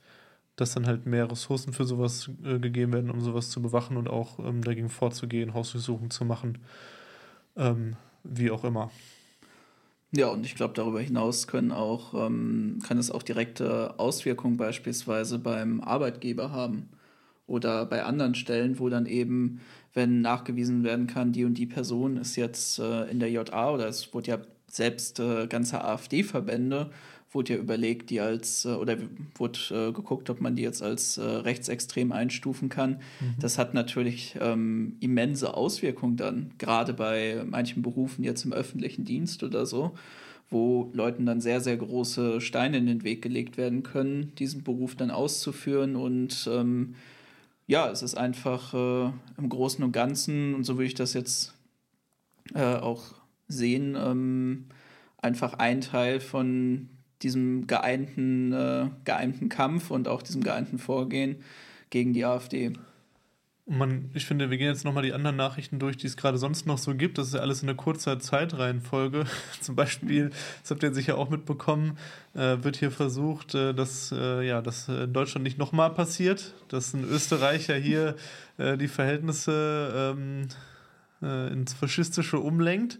[0.56, 4.10] dass dann halt mehr Ressourcen für sowas äh, gegeben werden, um sowas zu bewachen und
[4.10, 6.60] auch ähm, dagegen vorzugehen, Hausdurchsuchungen zu machen.
[7.58, 8.92] Ähm, wie auch immer.
[10.14, 15.40] Ja, und ich glaube, darüber hinaus können auch, ähm, kann es auch direkte Auswirkungen beispielsweise
[15.40, 16.90] beim Arbeitgeber haben
[17.52, 19.60] oder bei anderen Stellen, wo dann eben,
[19.94, 23.88] wenn nachgewiesen werden kann, die und die Person ist jetzt äh, in der JA oder
[23.88, 24.38] es wurde ja
[24.68, 26.92] selbst äh, ganze AfD-Verbände,
[27.34, 28.98] wurde ja überlegt, die als, äh, oder
[29.36, 33.02] wurde äh, geguckt, ob man die jetzt als äh, rechtsextrem einstufen kann.
[33.20, 33.36] Mhm.
[33.40, 39.44] Das hat natürlich ähm, immense Auswirkungen dann, gerade bei manchen Berufen jetzt im öffentlichen Dienst
[39.44, 39.92] oder so
[40.54, 44.96] wo Leuten dann sehr, sehr große Steine in den Weg gelegt werden können, diesen Beruf
[44.96, 46.96] dann auszuführen und ähm,
[47.72, 51.54] ja, es ist einfach äh, im Großen und Ganzen, und so würde ich das jetzt
[52.54, 53.14] äh, auch
[53.48, 54.66] sehen, ähm,
[55.22, 56.90] einfach ein Teil von
[57.22, 61.38] diesem geeinten, äh, geeinten Kampf und auch diesem geeinten Vorgehen
[61.92, 62.74] gegen die AfD.
[63.72, 66.68] Man, ich finde, wir gehen jetzt nochmal die anderen Nachrichten durch, die es gerade sonst
[66.68, 67.18] noch so gibt.
[67.18, 69.24] Das ist ja alles in einer kurzer Zeitreihenfolge.
[69.62, 71.98] Zum Beispiel, das habt ihr sicher auch mitbekommen,
[72.34, 76.94] äh, wird hier versucht, äh, dass äh, ja, das in Deutschland nicht nochmal passiert, dass
[76.94, 78.18] ein Österreicher hier
[78.58, 80.50] äh, die Verhältnisse ähm,
[81.22, 83.00] äh, ins Faschistische umlenkt.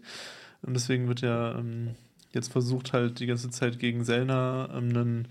[0.62, 1.96] Und deswegen wird ja ähm,
[2.32, 5.28] jetzt versucht, halt die ganze Zeit gegen Sellner ähm, einen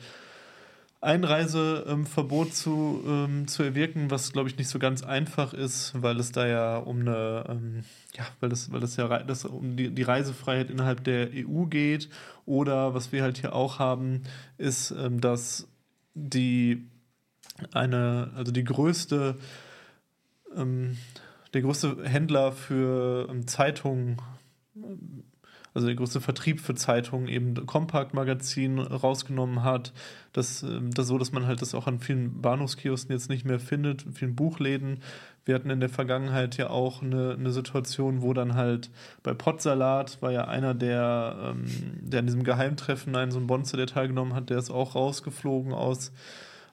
[1.01, 6.31] Einreiseverbot zu, ähm, zu erwirken, was glaube ich nicht so ganz einfach ist, weil es
[6.31, 7.83] da ja um eine, ähm,
[8.15, 12.09] ja, weil das, weil das ja das um die, die Reisefreiheit innerhalb der EU geht.
[12.45, 14.21] Oder was wir halt hier auch haben,
[14.59, 15.67] ist, ähm, dass
[16.13, 16.87] die
[17.73, 19.37] eine, also die größte,
[20.55, 20.97] ähm,
[21.55, 24.17] der größte Händler für ähm, Zeitungen
[25.73, 29.93] also der größte Vertrieb für Zeitungen eben Compact Magazin rausgenommen hat.
[30.33, 33.59] Das, ähm, das so, dass man halt das auch an vielen Bahnhofskiosken jetzt nicht mehr
[33.59, 34.99] findet, in vielen Buchläden.
[35.45, 38.91] Wir hatten in der Vergangenheit ja auch eine, eine Situation, wo dann halt
[39.23, 41.65] bei Potsalat war ja einer, der, ähm,
[42.01, 45.73] der an diesem Geheimtreffen einen so ein Bonze, der teilgenommen hat, der ist auch rausgeflogen
[45.73, 46.11] aus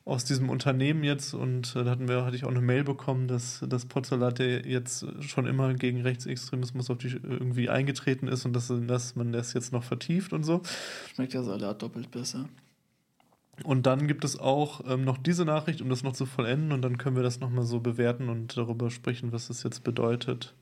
[0.09, 3.29] aus diesem Unternehmen jetzt und äh, da hatten wir, hatte ich auch eine Mail bekommen,
[3.29, 8.73] dass das Potsalat jetzt schon immer gegen Rechtsextremismus auf die irgendwie eingetreten ist und dass,
[8.87, 10.63] dass man das jetzt noch vertieft und so.
[11.15, 12.49] Schmeckt der Salat doppelt besser.
[13.65, 16.83] Und dann gibt es auch ähm, noch diese Nachricht, um das noch zu vollenden, und
[16.83, 20.55] dann können wir das nochmal so bewerten und darüber sprechen, was das jetzt bedeutet.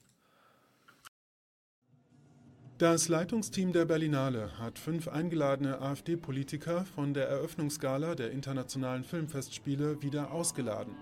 [2.78, 10.30] Das Leitungsteam der Berlinale hat fünf eingeladene AfD-Politiker von der Eröffnungsgala der Internationalen Filmfestspiele wieder
[10.30, 10.94] ausgeladen.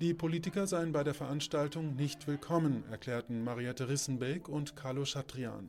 [0.00, 5.68] Die Politiker seien bei der Veranstaltung nicht willkommen, erklärten Mariette Rissenbeck und Carlo Chatrian.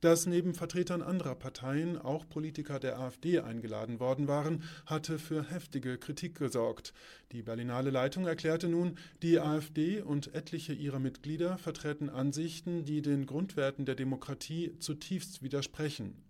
[0.00, 5.98] Dass neben Vertretern anderer Parteien auch Politiker der AfD eingeladen worden waren, hatte für heftige
[5.98, 6.92] Kritik gesorgt.
[7.32, 13.26] Die Berlinale Leitung erklärte nun, die AfD und etliche ihrer Mitglieder vertreten Ansichten, die den
[13.26, 16.22] Grundwerten der Demokratie zutiefst widersprechen.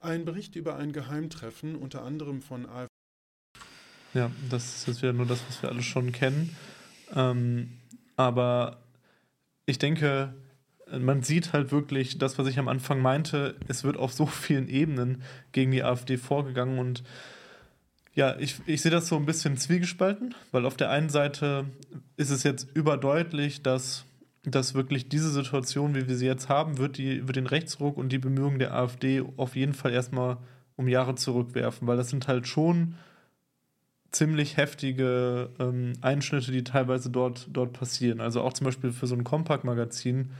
[0.00, 2.88] Ein Bericht über ein Geheimtreffen unter anderem von AfD.
[4.14, 6.56] Ja, das ist wieder nur das, was wir alle schon kennen.
[7.14, 7.72] Ähm,
[8.16, 8.80] aber
[9.66, 10.34] ich denke,
[10.90, 14.68] man sieht halt wirklich das, was ich am Anfang meinte, es wird auf so vielen
[14.68, 15.22] Ebenen
[15.52, 17.02] gegen die AfD vorgegangen und
[18.14, 21.66] ja, ich, ich sehe das so ein bisschen zwiegespalten, weil auf der einen Seite
[22.16, 24.06] ist es jetzt überdeutlich, dass,
[24.42, 28.10] dass wirklich diese Situation, wie wir sie jetzt haben, wird, die, wird den Rechtsruck und
[28.10, 30.38] die Bemühungen der AfD auf jeden Fall erstmal
[30.76, 32.94] um Jahre zurückwerfen, weil das sind halt schon
[34.12, 38.22] ziemlich heftige ähm, Einschnitte, die teilweise dort, dort passieren.
[38.22, 40.30] Also auch zum Beispiel für so ein Compact-Magazin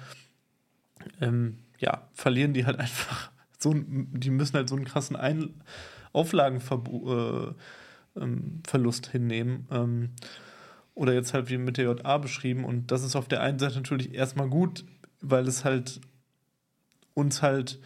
[1.20, 5.54] ähm, ja, verlieren die halt einfach so, die müssen halt so einen krassen Ein
[6.12, 7.54] Auflagenverlust
[8.16, 8.62] äh, ähm,
[9.12, 9.66] hinnehmen.
[9.70, 10.10] Ähm,
[10.94, 12.64] oder jetzt halt wie mit der JA beschrieben.
[12.64, 14.84] Und das ist auf der einen Seite natürlich erstmal gut,
[15.20, 16.00] weil es halt
[17.14, 17.78] uns halt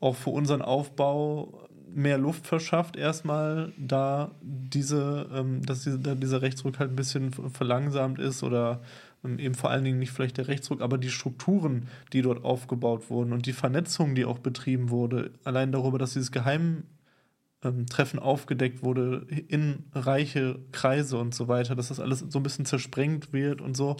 [0.00, 6.42] auch für unseren Aufbau mehr Luft verschafft, erstmal da diese, ähm, dass diese, da dieser
[6.42, 8.82] Rechtsruck halt ein bisschen verlangsamt ist oder
[9.38, 13.32] eben vor allen Dingen nicht vielleicht der Rechtsruck, aber die Strukturen, die dort aufgebaut wurden
[13.32, 16.86] und die Vernetzung, die auch betrieben wurde, allein darüber, dass dieses Geheimtreffen
[17.62, 22.66] ähm, aufgedeckt wurde in reiche Kreise und so weiter, dass das alles so ein bisschen
[22.66, 23.96] zersprengt wird und so.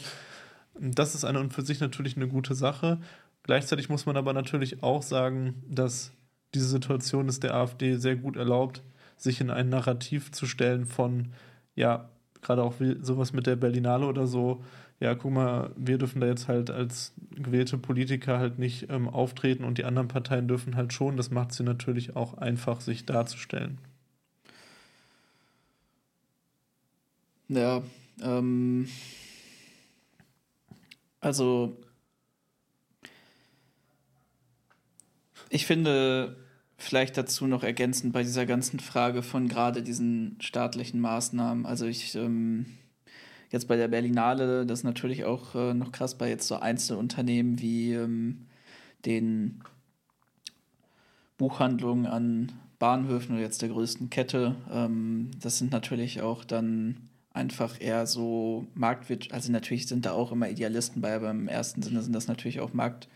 [0.78, 2.98] Das ist eine und für sich natürlich eine gute Sache.
[3.42, 6.12] Gleichzeitig muss man aber natürlich auch sagen, dass
[6.54, 8.82] diese Situation es der AfD sehr gut erlaubt,
[9.16, 11.32] sich in ein Narrativ zu stellen von,
[11.74, 12.08] ja,
[12.42, 14.64] gerade auch sowas mit der Berlinale oder so,
[14.98, 19.64] ja, guck mal, wir dürfen da jetzt halt als gewählte Politiker halt nicht ähm, auftreten
[19.64, 21.16] und die anderen Parteien dürfen halt schon.
[21.18, 23.78] Das macht sie natürlich auch einfach, sich darzustellen.
[27.48, 27.82] Ja,
[28.22, 28.88] ähm,
[31.20, 31.76] also
[35.50, 36.36] ich finde
[36.78, 41.66] vielleicht dazu noch ergänzend bei dieser ganzen Frage von gerade diesen staatlichen Maßnahmen.
[41.66, 42.66] Also ich ähm,
[43.50, 47.60] jetzt bei der Berlinale, das ist natürlich auch äh, noch krass bei jetzt so Einzelunternehmen
[47.60, 48.46] wie ähm,
[49.04, 49.62] den
[51.38, 54.56] Buchhandlungen an Bahnhöfen oder jetzt der größten Kette.
[54.70, 60.32] Ähm, das sind natürlich auch dann einfach eher so Marktwirtschaft, also natürlich sind da auch
[60.32, 63.08] immer Idealisten bei, aber im ersten Sinne sind das natürlich auch Markt,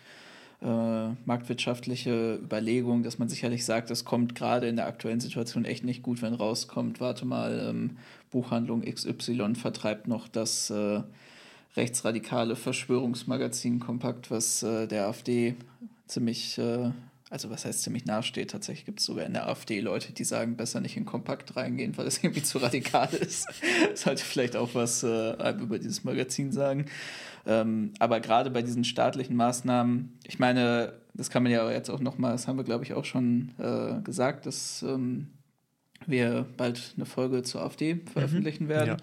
[0.62, 5.84] äh, marktwirtschaftliche Überlegungen, dass man sicherlich sagt, es kommt gerade in der aktuellen Situation echt
[5.84, 7.96] nicht gut, wenn rauskommt, warte mal, ähm,
[8.30, 11.02] Buchhandlung XY vertreibt noch das äh,
[11.76, 15.54] rechtsradikale Verschwörungsmagazin Kompakt, was äh, der AfD
[16.06, 16.90] ziemlich äh,
[17.30, 18.50] also was heißt ziemlich nahesteht.
[18.50, 21.96] Tatsächlich gibt es sogar in der AfD Leute, die sagen, besser nicht in Kompakt reingehen,
[21.96, 23.48] weil es irgendwie zu radikal ist.
[23.94, 26.86] Sollte vielleicht auch was äh, über dieses Magazin sagen.
[27.46, 32.00] Ähm, aber gerade bei diesen staatlichen Maßnahmen, ich meine, das kann man ja jetzt auch
[32.00, 35.28] nochmal, das haben wir glaube ich auch schon äh, gesagt, dass ähm,
[36.06, 38.68] wir bald eine Folge zur AfD veröffentlichen mhm.
[38.68, 38.88] werden.
[38.88, 38.96] Ja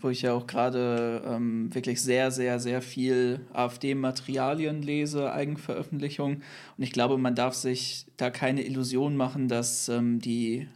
[0.00, 6.42] wo ich ja auch gerade ähm, wirklich sehr, sehr, sehr viel AfD-Materialien lese, Eigenveröffentlichung.
[6.76, 10.68] Und ich glaube, man darf sich da keine Illusion machen, dass ähm, die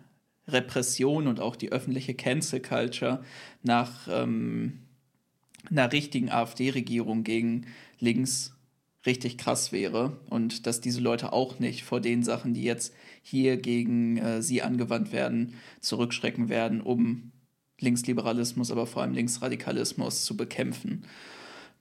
[0.48, 3.22] Repression und auch die öffentliche Cancel Culture
[3.62, 4.80] nach ähm,
[5.70, 7.66] einer richtigen AfD-Regierung gegen
[8.00, 8.56] links
[9.06, 13.56] richtig krass wäre und dass diese Leute auch nicht vor den Sachen, die jetzt hier
[13.56, 17.32] gegen äh, sie angewandt werden, zurückschrecken werden, um
[17.83, 21.05] Linksliberalismus, aber vor allem Linksradikalismus zu bekämpfen.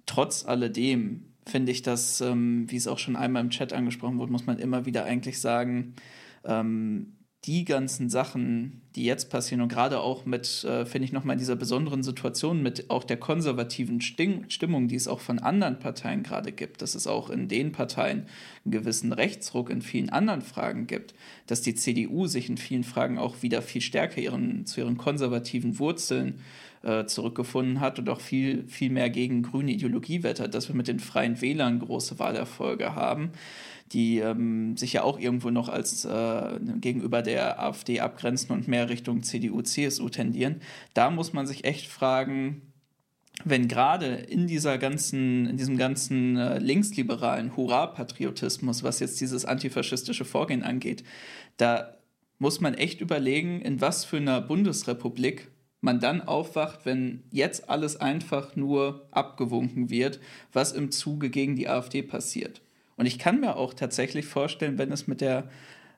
[0.05, 4.31] Trotz alledem finde ich das, ähm, wie es auch schon einmal im Chat angesprochen wurde,
[4.31, 5.95] muss man immer wieder eigentlich sagen,
[6.43, 7.13] ähm,
[7.45, 11.39] die ganzen Sachen, die jetzt passieren und gerade auch mit, äh, finde ich, nochmal in
[11.39, 16.21] dieser besonderen Situation mit auch der konservativen Sting Stimmung, die es auch von anderen Parteien
[16.21, 18.27] gerade gibt, dass es auch in den Parteien
[18.63, 21.15] einen gewissen Rechtsruck in vielen anderen Fragen gibt,
[21.47, 25.79] dass die CDU sich in vielen Fragen auch wieder viel stärker ihren, zu ihren konservativen
[25.79, 26.41] Wurzeln
[26.83, 30.87] äh, zurückgefunden hat und auch viel, viel mehr gegen grüne Ideologie wettert, dass wir mit
[30.87, 33.31] den Freien Wählern große Wahlerfolge haben
[33.91, 38.89] die ähm, sich ja auch irgendwo noch als äh, gegenüber der AfD abgrenzen und mehr
[38.89, 40.61] Richtung CDU, CSU tendieren.
[40.93, 42.61] Da muss man sich echt fragen,
[43.43, 50.25] wenn gerade in dieser ganzen, in diesem ganzen äh, linksliberalen Hurra-Patriotismus, was jetzt dieses antifaschistische
[50.25, 51.03] Vorgehen angeht,
[51.57, 51.95] da
[52.39, 55.49] muss man echt überlegen, in was für einer Bundesrepublik
[55.81, 60.19] man dann aufwacht, wenn jetzt alles einfach nur abgewunken wird,
[60.53, 62.61] was im Zuge gegen die AfD passiert.
[63.01, 65.49] Und ich kann mir auch tatsächlich vorstellen, wenn es mit, der,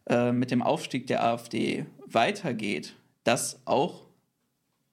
[0.08, 2.96] äh, mit dem Aufstieg der AfD weitergeht,
[3.26, 4.06] dass auch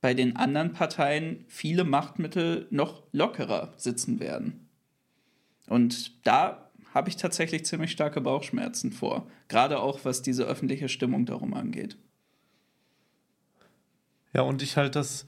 [0.01, 4.69] bei den anderen Parteien viele Machtmittel noch lockerer sitzen werden.
[5.69, 11.27] Und da habe ich tatsächlich ziemlich starke Bauchschmerzen vor, gerade auch was diese öffentliche Stimmung
[11.27, 11.97] darum angeht.
[14.33, 15.27] Ja, und ich halte das,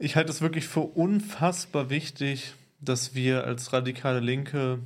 [0.00, 4.80] ich halte es wirklich für unfassbar wichtig, dass wir als radikale Linke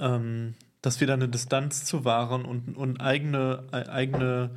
[0.00, 4.50] ähm, dass wir da eine Distanz zu wahren und, und eigene, äh, eigene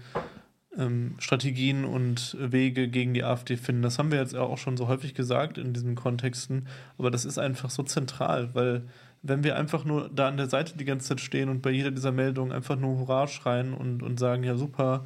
[0.78, 3.82] ähm, Strategien und Wege gegen die AfD finden.
[3.82, 6.68] Das haben wir jetzt auch schon so häufig gesagt in diesen Kontexten,
[6.98, 8.84] aber das ist einfach so zentral, weil
[9.24, 11.92] wenn wir einfach nur da an der Seite die ganze Zeit stehen und bei jeder
[11.92, 15.06] dieser Meldungen einfach nur Hurra schreien und, und sagen, ja super,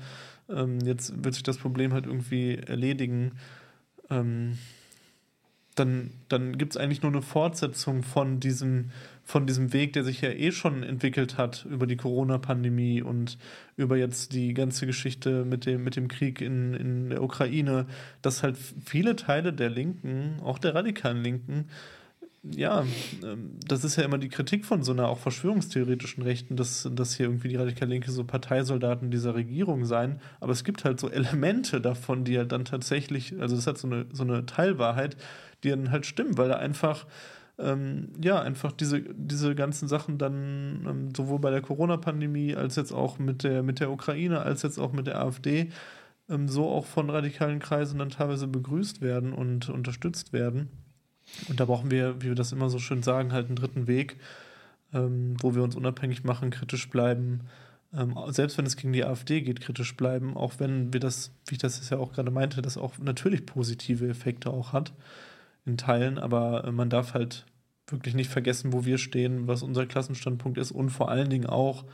[0.50, 3.34] ähm, jetzt wird sich das Problem halt irgendwie erledigen,
[4.10, 4.58] ähm,
[5.76, 8.92] dann, dann gibt es eigentlich nur eine Fortsetzung von diesem
[9.32, 13.38] von diesem Weg, der sich ja eh schon entwickelt hat über die Corona-Pandemie und
[13.78, 17.88] über jetzt die ganze Geschichte mit dem, mit dem Krieg in, in der Ukraine,
[18.22, 21.70] dass halt viele Teile der Linken, auch der radikalen Linken,
[22.44, 22.84] ja,
[23.24, 27.16] ähm, das ist ja immer die Kritik von so einer auch verschwörungstheoretischen Rechten, dass, dass
[27.16, 30.20] hier irgendwie die radikale Linke so Parteisoldaten dieser Regierung seien.
[30.42, 33.88] Aber es gibt halt so Elemente davon, die ja dann tatsächlich, also das hat so
[33.88, 35.16] eine, so eine Teilwahrheit,
[35.64, 37.06] die dann halt stimmen, weil da einfach
[37.62, 42.92] ähm, ja, einfach diese, diese ganzen Sachen dann ähm, sowohl bei der Corona-Pandemie als jetzt
[42.92, 45.70] auch mit der, mit der Ukraine, als jetzt auch mit der AfD
[46.30, 50.70] ähm, so auch von radikalen Kreisen dann teilweise begrüßt werden und unterstützt werden.
[51.48, 54.18] Und da brauchen wir, wie wir das immer so schön sagen, halt einen dritten Weg,
[54.94, 57.42] ähm, wo wir uns unabhängig machen, kritisch bleiben,
[57.94, 61.56] ähm, selbst wenn es gegen die AfD geht, kritisch bleiben, auch wenn wir das, wie
[61.56, 64.94] ich das ja auch gerade meinte, das auch natürlich positive Effekte auch hat
[65.66, 67.46] in Teilen, aber äh, man darf halt
[67.88, 71.86] wirklich nicht vergessen, wo wir stehen, was unser Klassenstandpunkt ist und vor allen Dingen auch,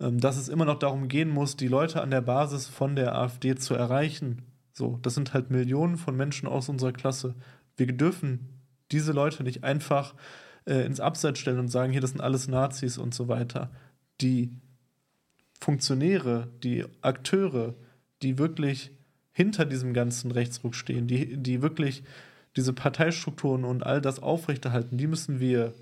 [0.00, 3.16] ähm, dass es immer noch darum gehen muss, die Leute an der Basis von der
[3.16, 4.42] AfD zu erreichen.
[4.72, 7.34] So, das sind halt Millionen von Menschen aus unserer Klasse.
[7.76, 8.60] Wir dürfen
[8.92, 10.14] diese Leute nicht einfach
[10.66, 13.70] äh, ins Abseits stellen und sagen, hier, das sind alles Nazis und so weiter.
[14.20, 14.50] Die
[15.60, 17.74] Funktionäre, die Akteure,
[18.22, 18.92] die wirklich
[19.32, 22.02] hinter diesem ganzen Rechtsruck stehen, die, die wirklich
[22.56, 25.72] diese Parteistrukturen und all das aufrechterhalten, die müssen wir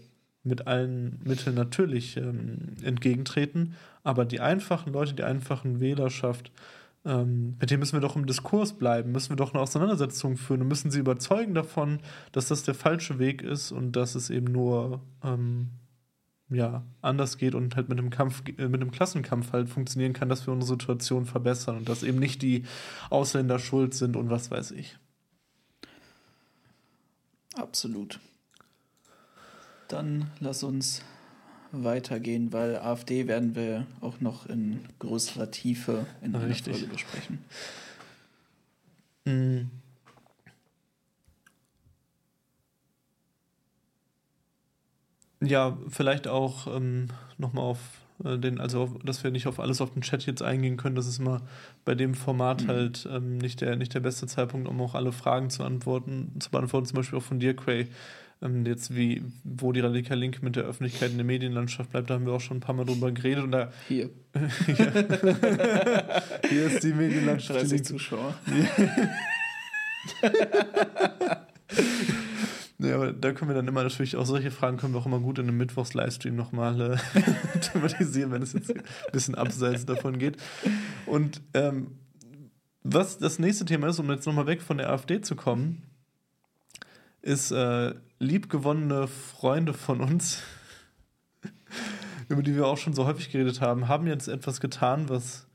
[0.42, 3.74] mit allen Mitteln natürlich ähm, entgegentreten.
[4.02, 6.52] Aber die einfachen Leute, die einfachen Wählerschaft,
[7.04, 10.62] ähm, mit denen müssen wir doch im Diskurs bleiben, müssen wir doch eine Auseinandersetzung führen
[10.62, 12.00] und müssen sie überzeugen davon,
[12.32, 15.70] dass das der falsche Weg ist und dass es eben nur ähm,
[16.50, 20.28] ja, anders geht und halt mit einem Kampf, äh, mit einem Klassenkampf halt funktionieren kann,
[20.28, 22.64] dass wir unsere Situation verbessern und dass eben nicht die
[23.10, 24.98] Ausländer schuld sind und was weiß ich.
[27.58, 28.20] Absolut.
[29.88, 31.02] Dann lass uns
[31.72, 36.78] weitergehen, weil AfD werden wir auch noch in größerer Tiefe in einer Richtig.
[36.78, 37.44] Folge besprechen.
[39.24, 39.70] Mhm.
[45.40, 47.78] Ja, vielleicht auch ähm, nochmal auf
[48.18, 50.96] den, also dass wir nicht auf alles auf den Chat jetzt eingehen können.
[50.96, 51.42] Das ist immer
[51.84, 52.68] bei dem Format mhm.
[52.68, 56.50] halt ähm, nicht, der, nicht der beste Zeitpunkt, um auch alle Fragen zu antworten, zu
[56.50, 57.86] beantworten, zum Beispiel auch von dir, Cray.
[58.40, 62.14] Ähm, jetzt wie, wo die radikale Linke mit der Öffentlichkeit in der Medienlandschaft bleibt, da
[62.14, 63.44] haben wir auch schon ein paar Mal drüber geredet.
[63.44, 64.10] Und da, hier.
[66.48, 67.60] hier ist die Medienlandschaft.
[67.60, 68.34] 30 Zuschauer.
[72.80, 75.18] Ja, aber da können wir dann immer natürlich auch solche Fragen können wir auch immer
[75.18, 76.80] gut in einem Mittwochs-Livestream nochmal
[77.14, 80.36] äh, thematisieren, wenn es jetzt ein bisschen abseits davon geht.
[81.04, 81.98] Und ähm,
[82.84, 85.82] was das nächste Thema ist, um jetzt nochmal weg von der AfD zu kommen,
[87.20, 90.40] ist äh, liebgewonnene Freunde von uns,
[92.28, 95.48] über die wir auch schon so häufig geredet haben, haben jetzt etwas getan, was,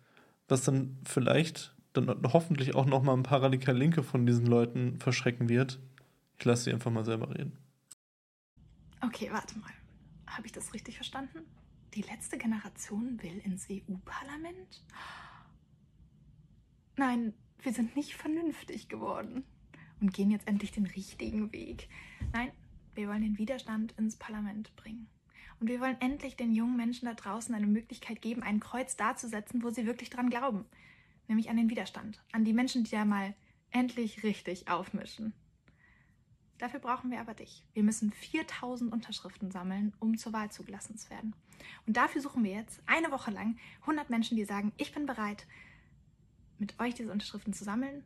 [0.49, 5.47] was dann vielleicht dann hoffentlich auch nochmal ein paar radikal Linke von diesen Leuten verschrecken
[5.47, 5.79] wird.
[6.37, 7.57] Ich lasse sie einfach mal selber reden.
[9.01, 9.71] Okay, warte mal.
[10.27, 11.39] Habe ich das richtig verstanden?
[11.93, 14.83] Die letzte Generation will ins EU-Parlament?
[16.95, 19.43] Nein, wir sind nicht vernünftig geworden
[20.01, 21.87] und gehen jetzt endlich den richtigen Weg.
[22.33, 22.51] Nein,
[22.95, 25.07] wir wollen den Widerstand ins Parlament bringen.
[25.59, 29.63] Und wir wollen endlich den jungen Menschen da draußen eine Möglichkeit geben, ein Kreuz darzusetzen,
[29.63, 30.65] wo sie wirklich dran glauben.
[31.27, 32.21] Nämlich an den Widerstand.
[32.31, 33.33] An die Menschen, die da mal
[33.71, 35.33] endlich richtig aufmischen.
[36.63, 37.61] Dafür brauchen wir aber dich.
[37.73, 41.35] Wir müssen 4000 Unterschriften sammeln, um zur Wahl zugelassen zu werden.
[41.85, 45.45] Und dafür suchen wir jetzt eine Woche lang 100 Menschen, die sagen, ich bin bereit,
[46.59, 48.05] mit euch diese Unterschriften zu sammeln.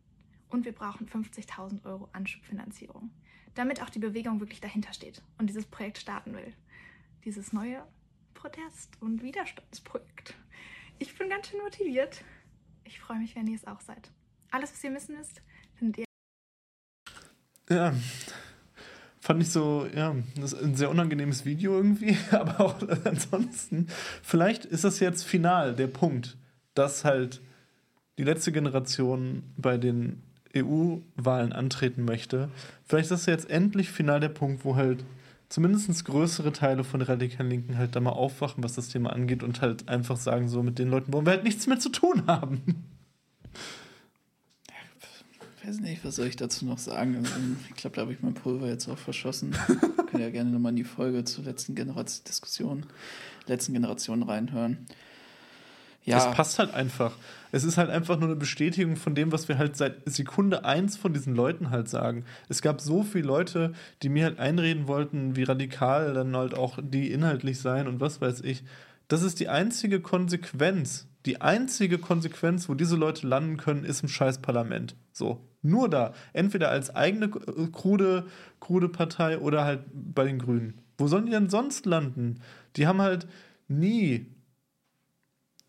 [0.50, 3.12] Und wir brauchen 50.000 Euro Anschubfinanzierung,
[3.54, 6.52] damit auch die Bewegung wirklich dahinter steht und dieses Projekt starten will.
[7.26, 7.88] Dieses neue
[8.34, 10.34] Protest- und Widerstandsprojekt.
[10.98, 12.24] Ich bin ganz schön motiviert.
[12.86, 14.10] Ich freue mich, wenn ihr es auch seid.
[14.50, 15.44] Alles, was ihr müssen ist,
[15.76, 16.08] findet ihr
[17.70, 17.94] ja,
[19.28, 23.88] fand ich so, ja, das ist ein sehr unangenehmes Video irgendwie, aber auch ansonsten,
[24.24, 26.38] vielleicht ist das jetzt final der Punkt,
[26.76, 27.42] dass halt
[28.18, 30.24] die letzte Generation bei den
[30.56, 32.48] EU-Wahlen antreten möchte.
[32.86, 35.04] Vielleicht ist das jetzt endlich final der Punkt, wo halt
[35.50, 39.44] zumindest größere Teile von der radikalen Linken halt da mal aufwachen, was das Thema angeht
[39.44, 42.24] und halt einfach sagen, so mit den Leuten wollen wir halt nichts mehr zu tun
[42.28, 42.62] haben
[45.68, 47.18] weiß nicht, was soll ich dazu noch sagen?
[47.18, 47.30] Also,
[47.70, 49.52] ich glaube, da habe ich mein Pulver jetzt auch verschossen.
[50.10, 52.86] Können ja gerne nochmal in die Folge zur letzten Generation Diskussion,
[53.48, 54.86] letzten Generation reinhören.
[56.06, 56.16] Ja.
[56.16, 57.18] Das passt halt einfach.
[57.52, 60.96] Es ist halt einfach nur eine Bestätigung von dem, was wir halt seit Sekunde eins
[60.96, 62.24] von diesen Leuten halt sagen.
[62.48, 66.80] Es gab so viele Leute, die mir halt einreden wollten, wie radikal dann halt auch
[66.82, 68.64] die inhaltlich sein und was weiß ich.
[69.10, 71.08] Das ist die einzige Konsequenz.
[71.26, 74.96] Die einzige Konsequenz, wo diese Leute landen können, ist im scheiß Parlament.
[75.12, 75.42] So.
[75.62, 76.14] Nur da.
[76.34, 78.26] Entweder als eigene äh, krude,
[78.60, 80.76] krude Partei oder halt bei den Grünen.
[80.98, 82.42] Wo sollen die denn sonst landen?
[82.76, 83.28] Die haben halt
[83.68, 84.28] nie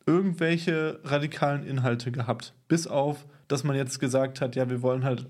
[0.07, 2.55] irgendwelche radikalen Inhalte gehabt.
[2.67, 5.27] Bis auf, dass man jetzt gesagt hat, ja, wir wollen halt,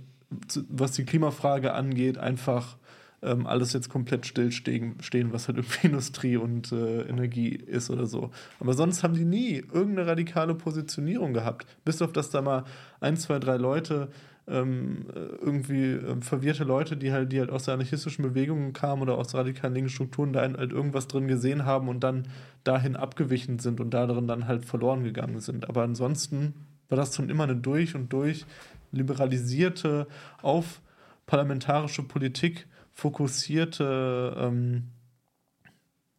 [0.68, 2.76] was die Klimafrage angeht, einfach
[3.22, 8.06] ähm, alles jetzt komplett stillstehen, stehen, was halt irgendwie Industrie und äh, Energie ist oder
[8.06, 8.30] so.
[8.60, 11.66] Aber sonst haben die nie irgendeine radikale Positionierung gehabt.
[11.84, 12.64] Bis auf, dass da mal
[13.00, 14.08] ein, zwei, drei Leute
[14.48, 19.18] ähm, irgendwie äh, verwirrte Leute, die halt, die halt aus der anarchistischen Bewegung kamen oder
[19.18, 22.28] aus radikalen linken Strukturen, da halt irgendwas drin gesehen haben und dann
[22.64, 25.68] dahin abgewichen sind und darin dann halt verloren gegangen sind.
[25.68, 26.54] Aber ansonsten
[26.88, 28.46] war das schon immer eine durch und durch
[28.92, 30.06] liberalisierte,
[30.42, 30.80] auf
[31.26, 34.84] parlamentarische Politik fokussierte, ähm,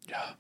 [0.08, 0.36] ja,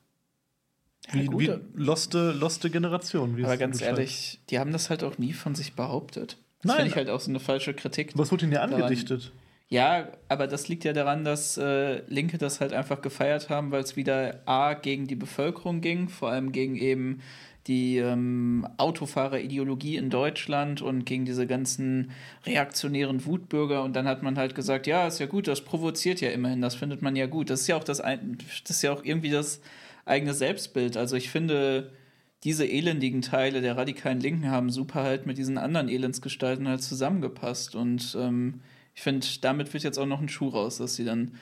[1.11, 3.43] wie, ja, wie loste, loste Generation.
[3.43, 6.37] aber ganz ehrlich, die haben das halt auch nie von sich behauptet.
[6.61, 8.11] Das finde ich halt auch so eine falsche Kritik.
[8.15, 9.25] Was wurde ihnen ja angedichtet?
[9.25, 9.39] Daran.
[9.71, 13.83] Ja, aber das liegt ja daran, dass äh, Linke das halt einfach gefeiert haben, weil
[13.83, 17.21] es wieder A gegen die Bevölkerung ging, vor allem gegen eben
[17.67, 22.09] die ähm, Autofahrerideologie in Deutschland und gegen diese ganzen
[22.47, 23.83] reaktionären Wutbürger.
[23.83, 26.73] Und dann hat man halt gesagt, ja, ist ja gut, das provoziert ja immerhin, das
[26.73, 27.51] findet man ja gut.
[27.51, 29.61] Das ist ja auch das, das ist ja auch irgendwie das
[30.05, 30.97] eigene Selbstbild.
[30.97, 31.91] Also ich finde,
[32.43, 37.75] diese elendigen Teile der radikalen Linken haben super halt mit diesen anderen Elendsgestalten halt zusammengepasst.
[37.75, 38.61] Und ähm,
[38.95, 41.35] ich finde, damit wird jetzt auch noch ein Schuh raus, dass sie dann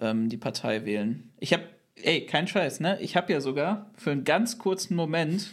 [0.00, 1.30] ähm, die Partei wählen.
[1.40, 1.64] Ich habe
[2.02, 2.98] ey, kein Scheiß, ne?
[3.00, 5.48] Ich habe ja sogar für einen ganz kurzen Moment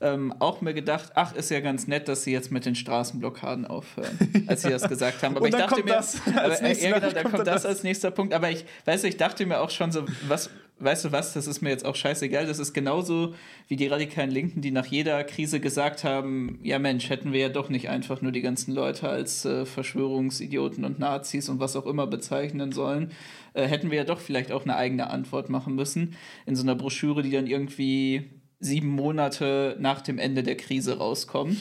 [0.00, 3.66] ähm, auch mir gedacht, ach, ist ja ganz nett, dass sie jetzt mit den Straßenblockaden
[3.66, 5.36] aufhören, als sie das gesagt haben.
[5.36, 5.98] Aber ich dachte mir,
[6.36, 8.32] aber, äh, ja, genau, da kommt das als nächster Punkt.
[8.32, 10.48] Aber ich, weiß ich dachte mir auch schon so, was,
[10.80, 12.46] weißt du was, das ist mir jetzt auch scheißegal.
[12.46, 13.34] Das ist genauso
[13.68, 17.48] wie die radikalen Linken, die nach jeder Krise gesagt haben, ja Mensch, hätten wir ja
[17.48, 21.86] doch nicht einfach nur die ganzen Leute als äh, Verschwörungsidioten und Nazis und was auch
[21.86, 23.12] immer bezeichnen sollen,
[23.54, 26.16] äh, hätten wir ja doch vielleicht auch eine eigene Antwort machen müssen
[26.46, 31.58] in so einer Broschüre, die dann irgendwie sieben Monate nach dem Ende der Krise rauskommt.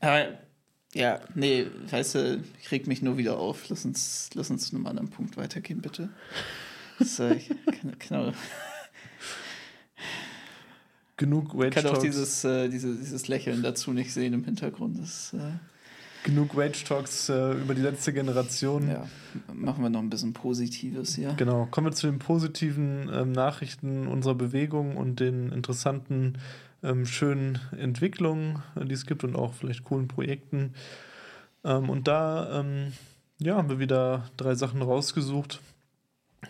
[0.00, 0.26] Aber
[0.94, 3.68] ja, nee, weißt du, ich reg mich nur wieder auf.
[3.68, 6.10] Lass uns, lass uns zu einem anderen Punkt weitergehen, bitte.
[7.06, 8.34] Kann, kann
[11.16, 14.98] Genug Wage Ich kann auch dieses, äh, diese, dieses Lächeln dazu nicht sehen im Hintergrund.
[14.98, 15.52] Das, äh,
[16.24, 18.88] genug Wage Talks äh, über die letzte Generation.
[18.88, 19.06] Ja,
[19.52, 21.34] machen wir noch ein bisschen Positives hier.
[21.36, 26.38] Genau, kommen wir zu den positiven ähm, Nachrichten unserer Bewegung und den interessanten,
[26.82, 30.74] ähm, schönen Entwicklungen, äh, die es gibt und auch vielleicht coolen Projekten.
[31.64, 32.92] Ähm, und da ähm,
[33.38, 35.60] ja, haben wir wieder drei Sachen rausgesucht.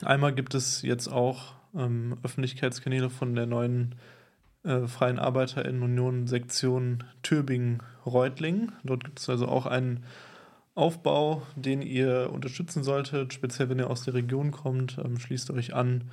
[0.01, 3.95] Einmal gibt es jetzt auch ähm, Öffentlichkeitskanäle von der neuen
[4.64, 8.72] äh, Freien ArbeiterInnen-Union Sektion Türbing-Reutling.
[8.84, 10.05] Dort gibt es also auch einen
[10.74, 14.99] Aufbau, den ihr unterstützen solltet, speziell wenn ihr aus der Region kommt.
[14.99, 16.11] Ähm, schließt euch an.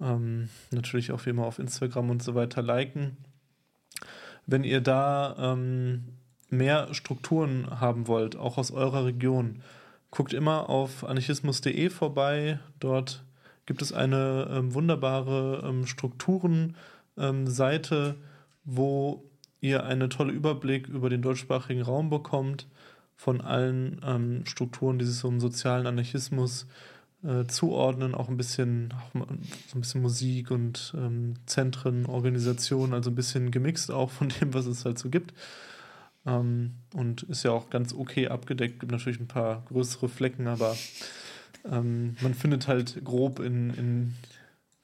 [0.00, 3.18] Ähm, natürlich auch wie immer auf Instagram und so weiter liken.
[4.46, 6.04] Wenn ihr da ähm,
[6.48, 9.62] mehr Strukturen haben wollt, auch aus eurer Region,
[10.10, 12.58] guckt immer auf anarchismus.de vorbei.
[12.78, 13.24] Dort
[13.66, 16.76] gibt es eine ähm, wunderbare ähm, Strukturen-
[17.16, 17.46] ähm,
[18.64, 19.24] wo
[19.60, 22.66] ihr einen tollen Überblick über den deutschsprachigen Raum bekommt,
[23.14, 26.66] von allen ähm, Strukturen, die sich so im sozialen Anarchismus
[27.22, 29.20] äh, zuordnen, auch ein bisschen, auch
[29.68, 34.54] so ein bisschen Musik und ähm, Zentren, Organisationen, also ein bisschen gemixt auch von dem,
[34.54, 35.34] was es halt so gibt.
[36.26, 40.76] Ähm, und ist ja auch ganz okay abgedeckt, gibt natürlich ein paar größere Flecken, aber
[41.64, 44.14] ähm, man findet halt grob in, in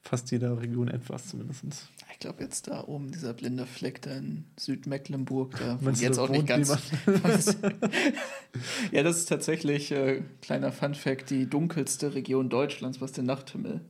[0.01, 1.89] fast jeder Region etwas zumindest.
[2.11, 6.29] Ich glaube jetzt da oben, dieser blinde Fleck da in Südmecklenburg, da wo jetzt auch
[6.29, 6.69] nicht ganz.
[8.91, 13.81] ja, das ist tatsächlich, äh, kleiner Fun-Fact, die dunkelste Region Deutschlands, was den Nachthimmel,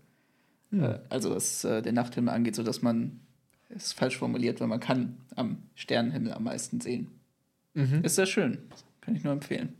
[0.72, 0.84] hm.
[0.84, 3.22] äh, also was äh, den Nachthimmel angeht, sodass man,
[3.70, 7.17] ist falsch formuliert, weil man kann am Sternenhimmel am meisten sehen.
[7.78, 8.04] Mhm.
[8.04, 8.58] Ist sehr schön,
[9.02, 9.76] kann ich nur empfehlen.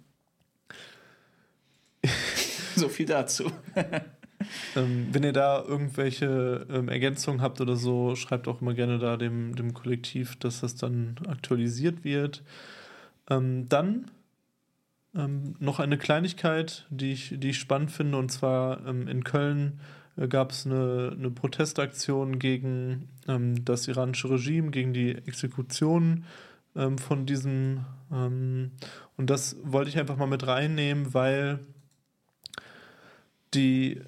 [2.76, 3.52] so viel dazu.
[4.76, 9.18] ähm, wenn ihr da irgendwelche ähm, Ergänzungen habt oder so, schreibt auch immer gerne da
[9.18, 12.44] dem, dem Kollektiv, dass das dann aktualisiert wird.
[13.32, 14.12] Ähm, dann
[15.16, 19.80] ähm, noch eine Kleinigkeit, die ich, die ich spannend finde, und zwar ähm, in Köln
[20.18, 26.26] äh, gab es eine, eine Protestaktion gegen ähm, das iranische Regime, gegen die Exekutionen
[26.98, 27.86] von diesem.
[28.10, 28.72] und
[29.18, 31.60] das wollte ich einfach mal mit reinnehmen, weil
[33.54, 34.02] die,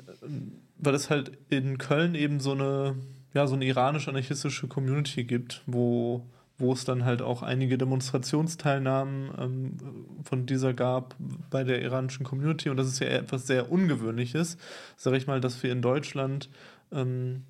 [0.78, 2.96] weil es halt in Köln eben so eine,
[3.34, 6.26] ja, so eine iranisch-anarchistische Community gibt, wo,
[6.58, 9.78] wo es dann halt auch einige Demonstrationsteilnahmen ähm,
[10.24, 11.16] von dieser gab
[11.50, 12.70] bei der iranischen Community.
[12.70, 14.58] Und das ist ja etwas sehr Ungewöhnliches,
[14.98, 16.50] sage ich mal, dass wir in Deutschland
[16.92, 17.44] ähm,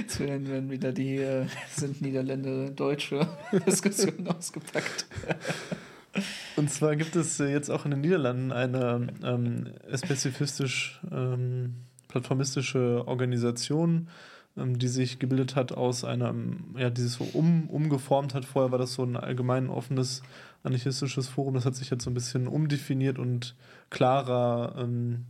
[0.00, 3.28] Jetzt werden, werden wieder die äh, sind Niederländer deutsche
[3.66, 5.06] Diskussionen ausgepackt.
[6.56, 11.74] Und zwar gibt es äh, jetzt auch in den Niederlanden eine ähm, spezifistisch ähm,
[12.08, 14.08] plattformistische Organisation, ähm,
[14.56, 18.44] die sich gebildet hat aus einem, ja, die sich so um, umgeformt hat.
[18.44, 20.22] Vorher war das so ein allgemein offenes
[20.62, 21.54] anarchistisches Forum.
[21.54, 23.54] Das hat sich jetzt so ein bisschen umdefiniert und
[23.90, 25.26] klarer ähm,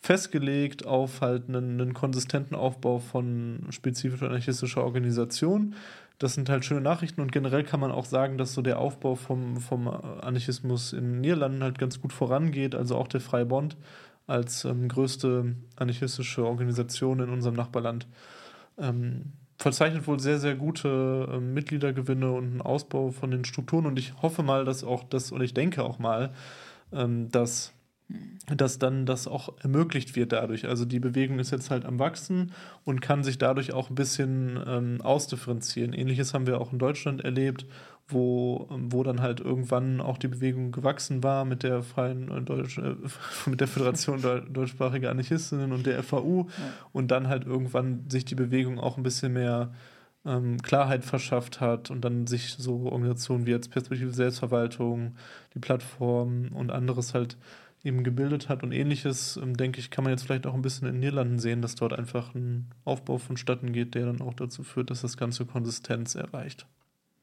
[0.00, 5.74] festgelegt auf halt einen, einen konsistenten Aufbau von spezifischer anarchistischer Organisation.
[6.18, 9.14] Das sind halt schöne Nachrichten und generell kann man auch sagen, dass so der Aufbau
[9.14, 12.74] vom, vom Anarchismus in den Niederlanden halt ganz gut vorangeht.
[12.74, 13.76] Also auch der Freie Bond
[14.26, 18.06] als ähm, größte anarchistische Organisation in unserem Nachbarland
[18.78, 23.86] ähm, verzeichnet wohl sehr, sehr gute äh, Mitgliedergewinne und einen Ausbau von den Strukturen.
[23.86, 26.32] Und ich hoffe mal, dass auch das, und ich denke auch mal,
[26.92, 27.72] ähm, dass
[28.54, 30.66] dass dann das auch ermöglicht wird dadurch.
[30.66, 32.52] Also die Bewegung ist jetzt halt am Wachsen
[32.84, 35.94] und kann sich dadurch auch ein bisschen ähm, ausdifferenzieren.
[35.94, 37.64] Ähnliches haben wir auch in Deutschland erlebt,
[38.08, 42.78] wo, wo dann halt irgendwann auch die Bewegung gewachsen war mit der freien äh, Deutsch,
[42.78, 42.96] äh,
[43.46, 44.20] mit der Föderation
[44.52, 46.48] deutschsprachiger Anarchistinnen und der FAU ja.
[46.92, 49.72] und dann halt irgendwann sich die Bewegung auch ein bisschen mehr
[50.26, 55.16] ähm, Klarheit verschafft hat und dann sich so Organisationen wie jetzt Perspektive Selbstverwaltung,
[55.54, 57.38] die Plattform und anderes halt
[57.84, 60.88] eben gebildet hat und ähnliches, ähm, denke ich, kann man jetzt vielleicht auch ein bisschen
[60.88, 64.90] in Niederlanden sehen, dass dort einfach ein Aufbau vonstatten geht, der dann auch dazu führt,
[64.90, 66.66] dass das Ganze Konsistenz erreicht.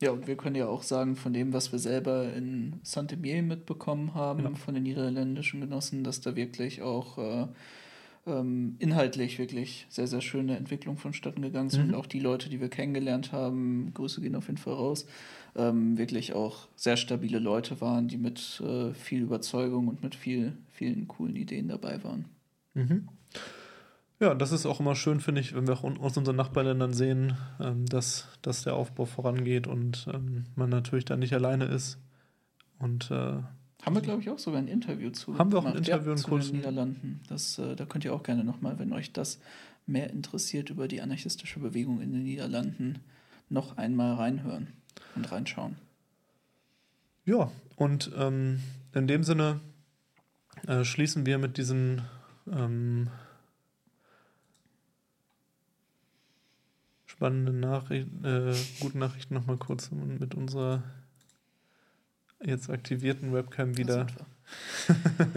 [0.02, 4.16] Ja, und wir können ja auch sagen, von dem, was wir selber in Saint-Emier mitbekommen
[4.16, 4.56] haben, ja.
[4.56, 7.48] von den niederländischen Genossen, dass da wirklich auch äh,
[8.26, 11.88] ähm, inhaltlich wirklich sehr, sehr schöne Entwicklung vonstatten gegangen sind.
[11.88, 11.94] Mhm.
[11.94, 15.06] Und auch die Leute, die wir kennengelernt haben, Grüße gehen auf jeden Fall raus,
[15.56, 20.54] ähm, wirklich auch sehr stabile Leute waren, die mit äh, viel Überzeugung und mit viel,
[20.72, 22.26] vielen coolen Ideen dabei waren.
[22.74, 23.08] Mhm.
[24.22, 27.38] Ja, das ist auch immer schön, finde ich, wenn wir auch aus unseren Nachbarländern sehen,
[27.60, 31.98] ähm, dass, dass der Aufbau vorangeht und ähm, man natürlich da nicht alleine ist.
[32.78, 33.16] Und äh,
[33.82, 35.40] haben wir, glaube ich, auch sogar ein Interview zu.
[35.40, 37.22] Haben wir auch ein Interview ja, zu den Niederlanden.
[37.30, 39.40] Das, äh, da könnt ihr auch gerne nochmal, wenn euch das
[39.88, 43.00] mehr interessiert über die anarchistische Bewegung in den Niederlanden,
[43.50, 44.68] noch einmal reinhören
[45.16, 45.78] und reinschauen.
[47.26, 48.62] Ja, und ähm,
[48.94, 49.62] in dem Sinne
[50.68, 52.04] äh, schließen wir mit diesen
[52.48, 53.10] ähm,
[57.22, 60.82] spannenden Nachrichten, äh, guten Nachrichten nochmal kurz mit unserer
[62.44, 64.08] jetzt aktivierten Webcam wieder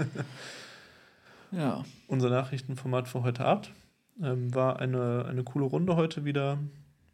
[1.53, 1.85] ja.
[2.09, 3.69] unser Nachrichtenformat für heute ab.
[4.23, 6.57] Ähm, war eine, eine coole Runde heute wieder.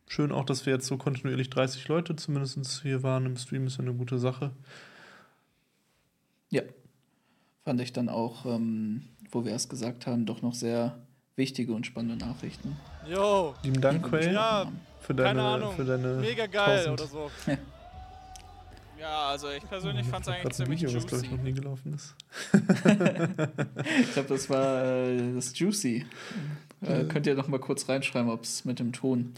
[0.07, 3.79] Schön auch, dass wir jetzt so kontinuierlich 30 Leute zumindest hier waren im Stream, ist
[3.79, 4.53] ja eine gute Sache.
[6.51, 6.63] Ja,
[7.65, 9.03] fand ich dann auch, ähm,
[9.33, 10.97] wo wir erst gesagt haben, doch noch sehr
[11.41, 12.77] wichtige und spannende Nachrichten.
[13.09, 13.55] Jo!
[13.62, 15.75] Lieben Dank, Quay, ja, für deine, keine Ahnung.
[15.75, 17.01] für deine Mega geil 1000.
[17.01, 17.31] oder so.
[19.01, 21.12] Ja, also ich persönlich fand es eigentlich ziemlich Video, juicy.
[21.12, 22.15] was, ich, noch nie gelaufen ist.
[22.53, 26.05] ich glaube, das war äh, das Juicy.
[26.83, 29.33] Äh, könnt ihr noch mal kurz reinschreiben, ob es mit dem Ton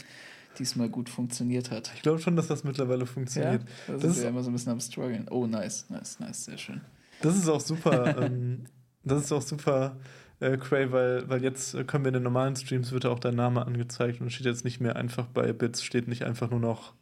[0.59, 1.93] diesmal gut funktioniert hat.
[1.95, 3.61] Ich glaube schon, dass das mittlerweile funktioniert.
[3.87, 5.27] Ja, das, das ist ja immer so ein bisschen am struggeln.
[5.29, 6.81] Oh, nice, nice, nice, sehr schön.
[7.21, 8.17] Das ist auch super.
[8.21, 8.65] ähm,
[9.05, 9.95] das ist auch super,
[10.39, 13.65] äh, Cray, weil, weil jetzt können wir in den normalen Streams wird auch dein Name
[13.65, 16.93] angezeigt und steht jetzt nicht mehr einfach bei Bits, steht nicht einfach nur noch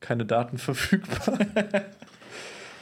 [0.00, 1.38] keine Daten verfügbar.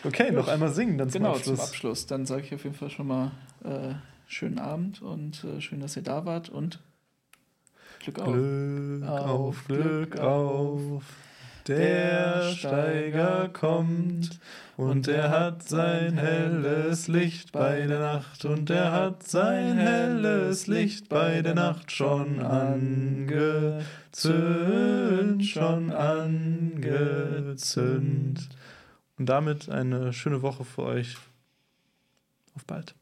[0.05, 1.59] okay, noch einmal singen, dann zum genau, Abschluss.
[1.59, 2.07] zum Abschluss.
[2.07, 3.31] Dann sage ich auf jeden Fall schon mal
[3.65, 3.95] äh,
[4.27, 6.81] schönen Abend und äh, schön, dass ihr da wart und
[8.01, 8.35] Glück auf.
[8.35, 11.05] Glück auf, Glück auf.
[11.67, 14.39] Der Steiger kommt
[14.77, 21.09] und er hat sein helles Licht bei der Nacht und er hat sein helles Licht
[21.09, 23.87] bei der Nacht schon angezündet,
[25.47, 27.61] schon angezündet.
[29.17, 31.17] Und damit eine schöne Woche für euch.
[32.55, 32.95] Auf bald.